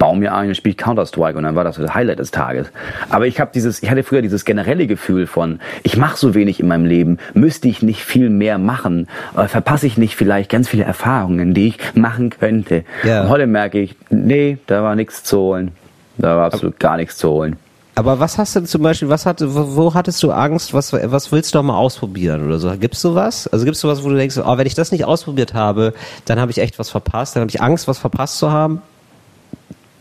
[0.00, 2.72] baue mir ein und spiele Counter-Strike und dann war das das Highlight des Tages.
[3.10, 6.58] Aber ich habe dieses, ich hatte früher dieses generelle Gefühl von, ich mache so wenig
[6.58, 10.68] in meinem Leben, müsste ich nicht viel mehr machen, äh, verpasse ich nicht vielleicht ganz
[10.68, 12.84] viele Erfahrungen, die ich machen könnte.
[13.04, 13.22] Ja.
[13.22, 15.72] Und heute merke ich, nee, da war nichts zu holen.
[16.16, 17.56] Da war absolut gar nichts zu holen.
[18.00, 21.32] Aber was hast du zum Beispiel, was hatte, wo, wo hattest du Angst, was, was
[21.32, 22.74] willst du noch mal ausprobieren oder so?
[22.78, 23.46] Gibt's sowas?
[23.46, 25.92] Also gibt's sowas, wo du denkst, oh, wenn ich das nicht ausprobiert habe,
[26.24, 28.80] dann habe ich echt was verpasst, dann habe ich Angst, was verpasst zu haben?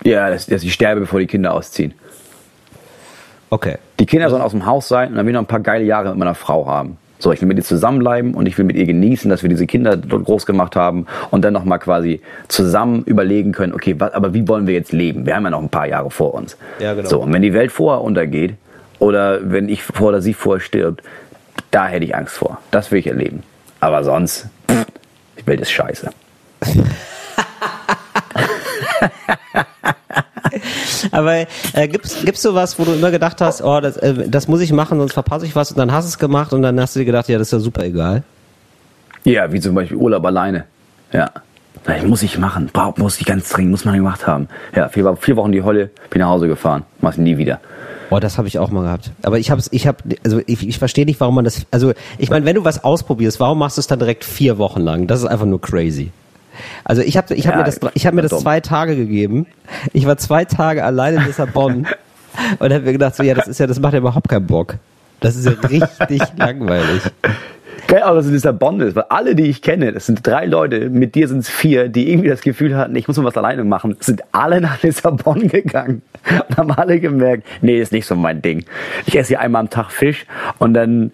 [0.06, 1.93] Ja, dass, dass ich sterbe, bevor die Kinder ausziehen.
[3.50, 3.76] Okay.
[4.00, 5.84] Die Kinder sollen aus dem Haus sein und dann will ich noch ein paar geile
[5.84, 6.95] Jahre mit meiner Frau haben.
[7.20, 9.67] So, ich will mit ihr zusammenbleiben und ich will mit ihr genießen, dass wir diese
[9.67, 14.34] Kinder dort groß gemacht haben und dann nochmal quasi zusammen überlegen können, okay, was, aber
[14.34, 15.26] wie wollen wir jetzt leben?
[15.26, 16.57] Wir haben ja noch ein paar Jahre vor uns.
[16.80, 17.09] Ja, genau.
[17.09, 18.55] So, und wenn die Welt vorher untergeht
[18.99, 21.03] oder wenn ich vor oder sie vorher stirbt,
[21.72, 22.59] da hätte ich Angst vor.
[22.72, 23.43] Das will ich erleben.
[23.82, 24.86] Aber sonst, pff,
[25.39, 26.09] die Welt ist scheiße.
[31.12, 31.34] Aber
[31.74, 34.72] äh, gibt's gibt's sowas, wo du immer gedacht hast, oh, das, äh, das muss ich
[34.72, 36.99] machen, sonst verpasse ich was und dann hast du es gemacht und dann hast du
[36.99, 38.24] dir gedacht, ja, das ist ja super egal.
[39.24, 40.66] Ja, wie zum Beispiel Urlaub alleine.
[41.12, 41.30] Ja.
[41.86, 42.70] Das muss ich machen.
[42.72, 44.47] Brauch, muss ich ganz dringend, muss man gemacht haben.
[44.76, 46.84] Ja, vier, vier Wochen die Holle, bin nach Hause gefahren.
[47.01, 47.60] Mach's nie wieder.
[48.12, 49.12] Oh, das habe ich auch mal gehabt.
[49.22, 52.30] Aber ich habe ich habe also ich, ich verstehe nicht, warum man das also ich
[52.30, 55.07] meine, wenn du was ausprobierst, warum machst du es dann direkt vier Wochen lang?
[55.07, 56.12] Das ist einfach nur crazy.
[56.84, 59.45] Also ich habe ich habe Ja, mir das ich habe mir das zwei Tage gegeben.
[59.93, 61.88] Ich war zwei Tage allein in Lissabon
[62.60, 64.76] und habe mir gedacht, so ja, das ist ja das macht ja überhaupt keinen Bock.
[65.20, 67.01] Das ist ja richtig langweilig.
[67.88, 70.91] Geil auch, dass es Lissabon ist, weil alle, die ich kenne, das sind drei Leute,
[70.91, 73.64] mit dir sind es vier, die irgendwie das Gefühl hatten, ich muss mal was alleine
[73.64, 76.03] machen, sind alle nach Lissabon gegangen
[76.47, 78.64] und haben alle gemerkt, nee, ist nicht so mein Ding.
[79.07, 80.28] Ich esse hier einmal am Tag Fisch
[80.60, 81.12] und dann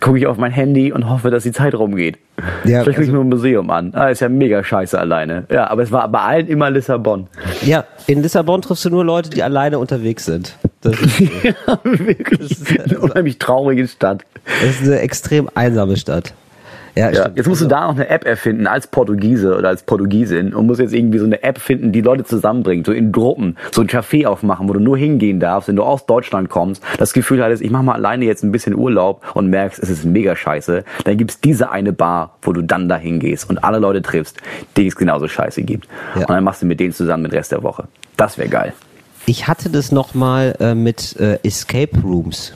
[0.00, 2.18] gucke ich auf mein Handy und hoffe, dass die Zeit rumgeht.
[2.64, 3.92] Ja, Vielleicht gucke ich also- mir ein Museum an.
[3.94, 5.44] Ah, ist ja mega scheiße alleine.
[5.50, 7.28] Ja, aber es war bei allen immer Lissabon.
[7.64, 10.56] Ja, in Lissabon triffst du nur Leute, die alleine unterwegs sind.
[10.80, 11.20] Das ist,
[11.84, 12.50] Wirklich.
[12.50, 14.24] ist- Eine unheimlich traurige Stadt.
[14.44, 16.34] das ist eine extrem einsame Stadt.
[16.94, 20.54] Ja, Ja, jetzt musst du da noch eine App erfinden als Portugiese oder als Portugiesin
[20.54, 23.80] und musst jetzt irgendwie so eine App finden, die Leute zusammenbringt, so in Gruppen, so
[23.80, 27.42] ein Café aufmachen, wo du nur hingehen darfst, wenn du aus Deutschland kommst, das Gefühl
[27.42, 30.84] hattest, ich mach mal alleine jetzt ein bisschen Urlaub und merkst, es ist mega scheiße,
[31.04, 34.38] dann gibt's diese eine Bar, wo du dann da hingehst und alle Leute triffst,
[34.76, 35.88] die es genauso scheiße gibt.
[36.14, 36.22] Ja.
[36.22, 37.84] Und dann machst du mit denen zusammen den Rest der Woche.
[38.16, 38.72] Das wäre geil.
[39.24, 42.54] Ich hatte das noch mal äh, mit äh, Escape Rooms.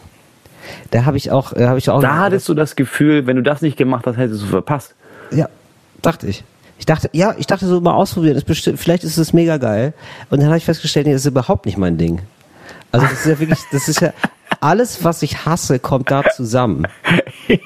[0.91, 2.01] Da habe ich auch, äh, habe ich auch.
[2.01, 4.95] Da hattest du das Gefühl, wenn du das nicht gemacht hast, hättest du verpasst.
[5.31, 5.49] Ja,
[6.03, 6.45] dachte ich.
[6.79, 8.37] Ich dachte, ja, ich dachte so mal ausprobieren.
[8.37, 9.95] Ist bestimmt, vielleicht ist es mega geil.
[10.31, 12.21] Und dann habe ich festgestellt, nee, das ist überhaupt nicht mein Ding.
[12.93, 14.13] Also das ist ja wirklich, das ist ja
[14.61, 16.87] alles, was ich hasse, kommt da zusammen.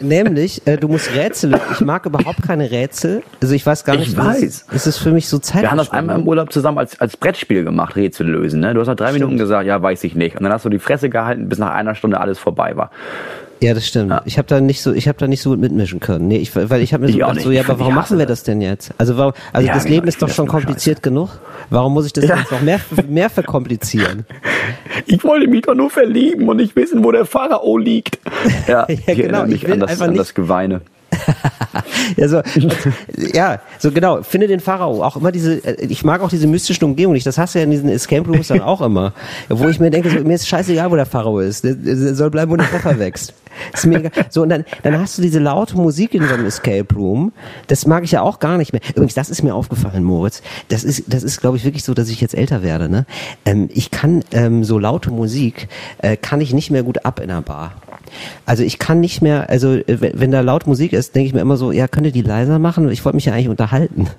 [0.00, 1.50] Nämlich, äh, du musst Rätsel.
[1.50, 1.62] lösen.
[1.72, 3.22] Ich mag überhaupt keine Rätsel.
[3.40, 4.16] Also ich weiß gar Ich nicht.
[4.16, 4.36] weiß.
[4.38, 5.62] Es ist, es ist für mich so Zeit.
[5.62, 8.60] Wir haben das einmal im Urlaub zusammen als, als Brettspiel gemacht, Rätsel lösen.
[8.60, 8.74] Ne?
[8.74, 10.36] Du hast nach drei Minuten gesagt, ja, weiß ich nicht.
[10.36, 12.90] Und dann hast du die Fresse gehalten, bis nach einer Stunde alles vorbei war.
[13.62, 14.12] Ja, das stimmt.
[14.24, 16.26] Ich habe da nicht so, ich habe da nicht so gut mitmischen können.
[16.28, 18.18] Nee, ich, weil ich habe mir so Ich auch gedacht, so, ja, aber warum machen
[18.18, 18.42] wir das.
[18.42, 18.92] denn jetzt?
[18.98, 21.30] Also, warum, also Ja, das genau, Leben ist doch schon kompliziert genug.
[21.70, 22.36] Warum muss ich das Ja.
[22.38, 24.26] jetzt noch mehr, mehr verkomplizieren?
[25.06, 28.18] Ich wollte mich doch nur verlieben und nicht wissen, wo der Pharao liegt.
[28.68, 30.80] Ja, ich genau, ich will an das, einfach an nicht- das Geweine.
[32.16, 32.42] Ja, so,
[33.32, 34.22] ja, so genau.
[34.22, 35.02] Finde den Pharao.
[35.02, 37.26] Auch immer diese, äh, ich mag auch diese mystischen Umgebungen nicht.
[37.26, 39.12] Das hast du ja in diesen Escape Rooms dann auch immer.
[39.48, 41.64] Wo ich mir denke, so, mir ist scheißegal, wo der Pharao ist.
[41.64, 43.34] Der, der soll bleiben, wo der Pfeffer wächst.
[43.72, 44.12] Ist mir egal.
[44.30, 47.32] So, und dann, dann hast du diese laute Musik in so einem Escape Room.
[47.66, 48.82] Das mag ich ja auch gar nicht mehr.
[48.90, 50.42] Übrigens, das ist mir aufgefallen, Moritz.
[50.68, 53.06] Das ist, das ist, glaube ich, wirklich so, dass ich jetzt älter werde, ne?
[53.44, 57.30] Ähm, ich kann, ähm, so laute Musik, äh, kann ich nicht mehr gut ab in
[57.30, 57.72] einer Bar.
[58.46, 59.84] Also ich kann nicht mehr, also äh,
[60.14, 62.58] wenn da laut Musik ist, denke ich mir immer so, ja, könnt ihr die leiser
[62.58, 62.90] machen?
[62.90, 64.08] Ich wollte mich ja eigentlich unterhalten.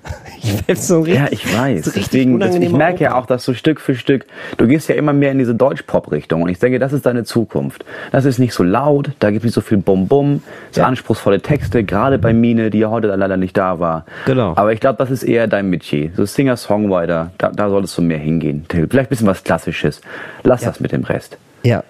[0.66, 1.86] Ich so richtig, Ja, ich weiß.
[1.86, 4.26] so Deswegen, ich merke ja auch, dass so Stück für Stück,
[4.58, 6.42] du gehst ja immer mehr in diese Deutsch-Pop-Richtung.
[6.42, 7.84] Und ich denke, das ist deine Zukunft.
[8.12, 10.86] Das ist nicht so laut, da gibt es nicht so viel Bum-Bum, so Ja.
[10.86, 14.04] anspruchsvolle Texte, gerade bei Mine, die ja heute leider nicht da war.
[14.26, 14.52] Genau.
[14.56, 16.10] Aber ich glaube, das ist eher dein Metier.
[16.16, 18.64] So Singer-Songwriter, da, da solltest du mehr hingehen.
[18.68, 20.00] Vielleicht ein bisschen was Klassisches.
[20.42, 21.38] Lass das mit dem Rest.
[21.64, 21.82] Ja,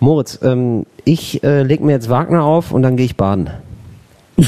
[0.00, 3.50] Moritz, ähm, ich äh, leg mir jetzt Wagner auf und dann gehe ich baden.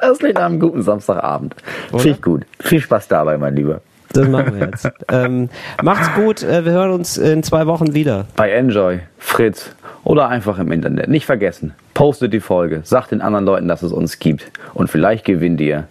[0.00, 1.54] Das klingt nach einem guten Samstagabend.
[1.88, 2.44] Finde ich gut.
[2.60, 3.80] Viel Spaß dabei, mein Lieber.
[4.12, 4.90] Das machen wir jetzt.
[5.10, 5.48] ähm,
[5.82, 8.26] macht's gut, äh, wir hören uns in zwei Wochen wieder.
[8.36, 9.70] Bei Enjoy, Fritz
[10.04, 11.08] oder einfach im Internet.
[11.08, 14.52] Nicht vergessen, postet die Folge, sagt den anderen Leuten, dass es uns gibt.
[14.74, 15.88] Und vielleicht gewinnt ihr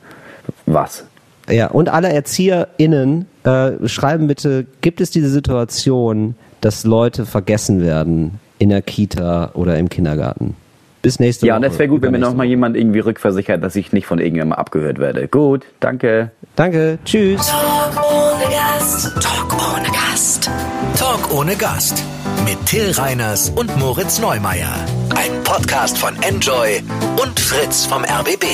[0.67, 1.07] was.
[1.49, 6.36] Ja, und alle ErzieherInnen äh, schreiben bitte, gibt es diese Situation,
[6.66, 10.55] dass Leute vergessen werden in der Kita oder im Kindergarten?
[11.01, 11.66] Bis nächste Ja, Woche.
[11.66, 12.49] und es wäre gut, wenn mir Übernächste noch mal Woche.
[12.49, 15.28] jemand irgendwie rückversichert, dass ich nicht von irgendjemandem abgehört werde.
[15.28, 16.32] Gut, danke.
[16.55, 17.47] Danke, tschüss.
[17.47, 19.14] Talk ohne Gast.
[19.22, 20.49] Talk ohne Gast.
[20.97, 22.01] Talk ohne Gast.
[22.45, 24.74] Mit Till Reiners und Moritz Neumeier.
[25.16, 26.82] Ein Podcast von Enjoy
[27.22, 28.45] und Fritz vom RBB.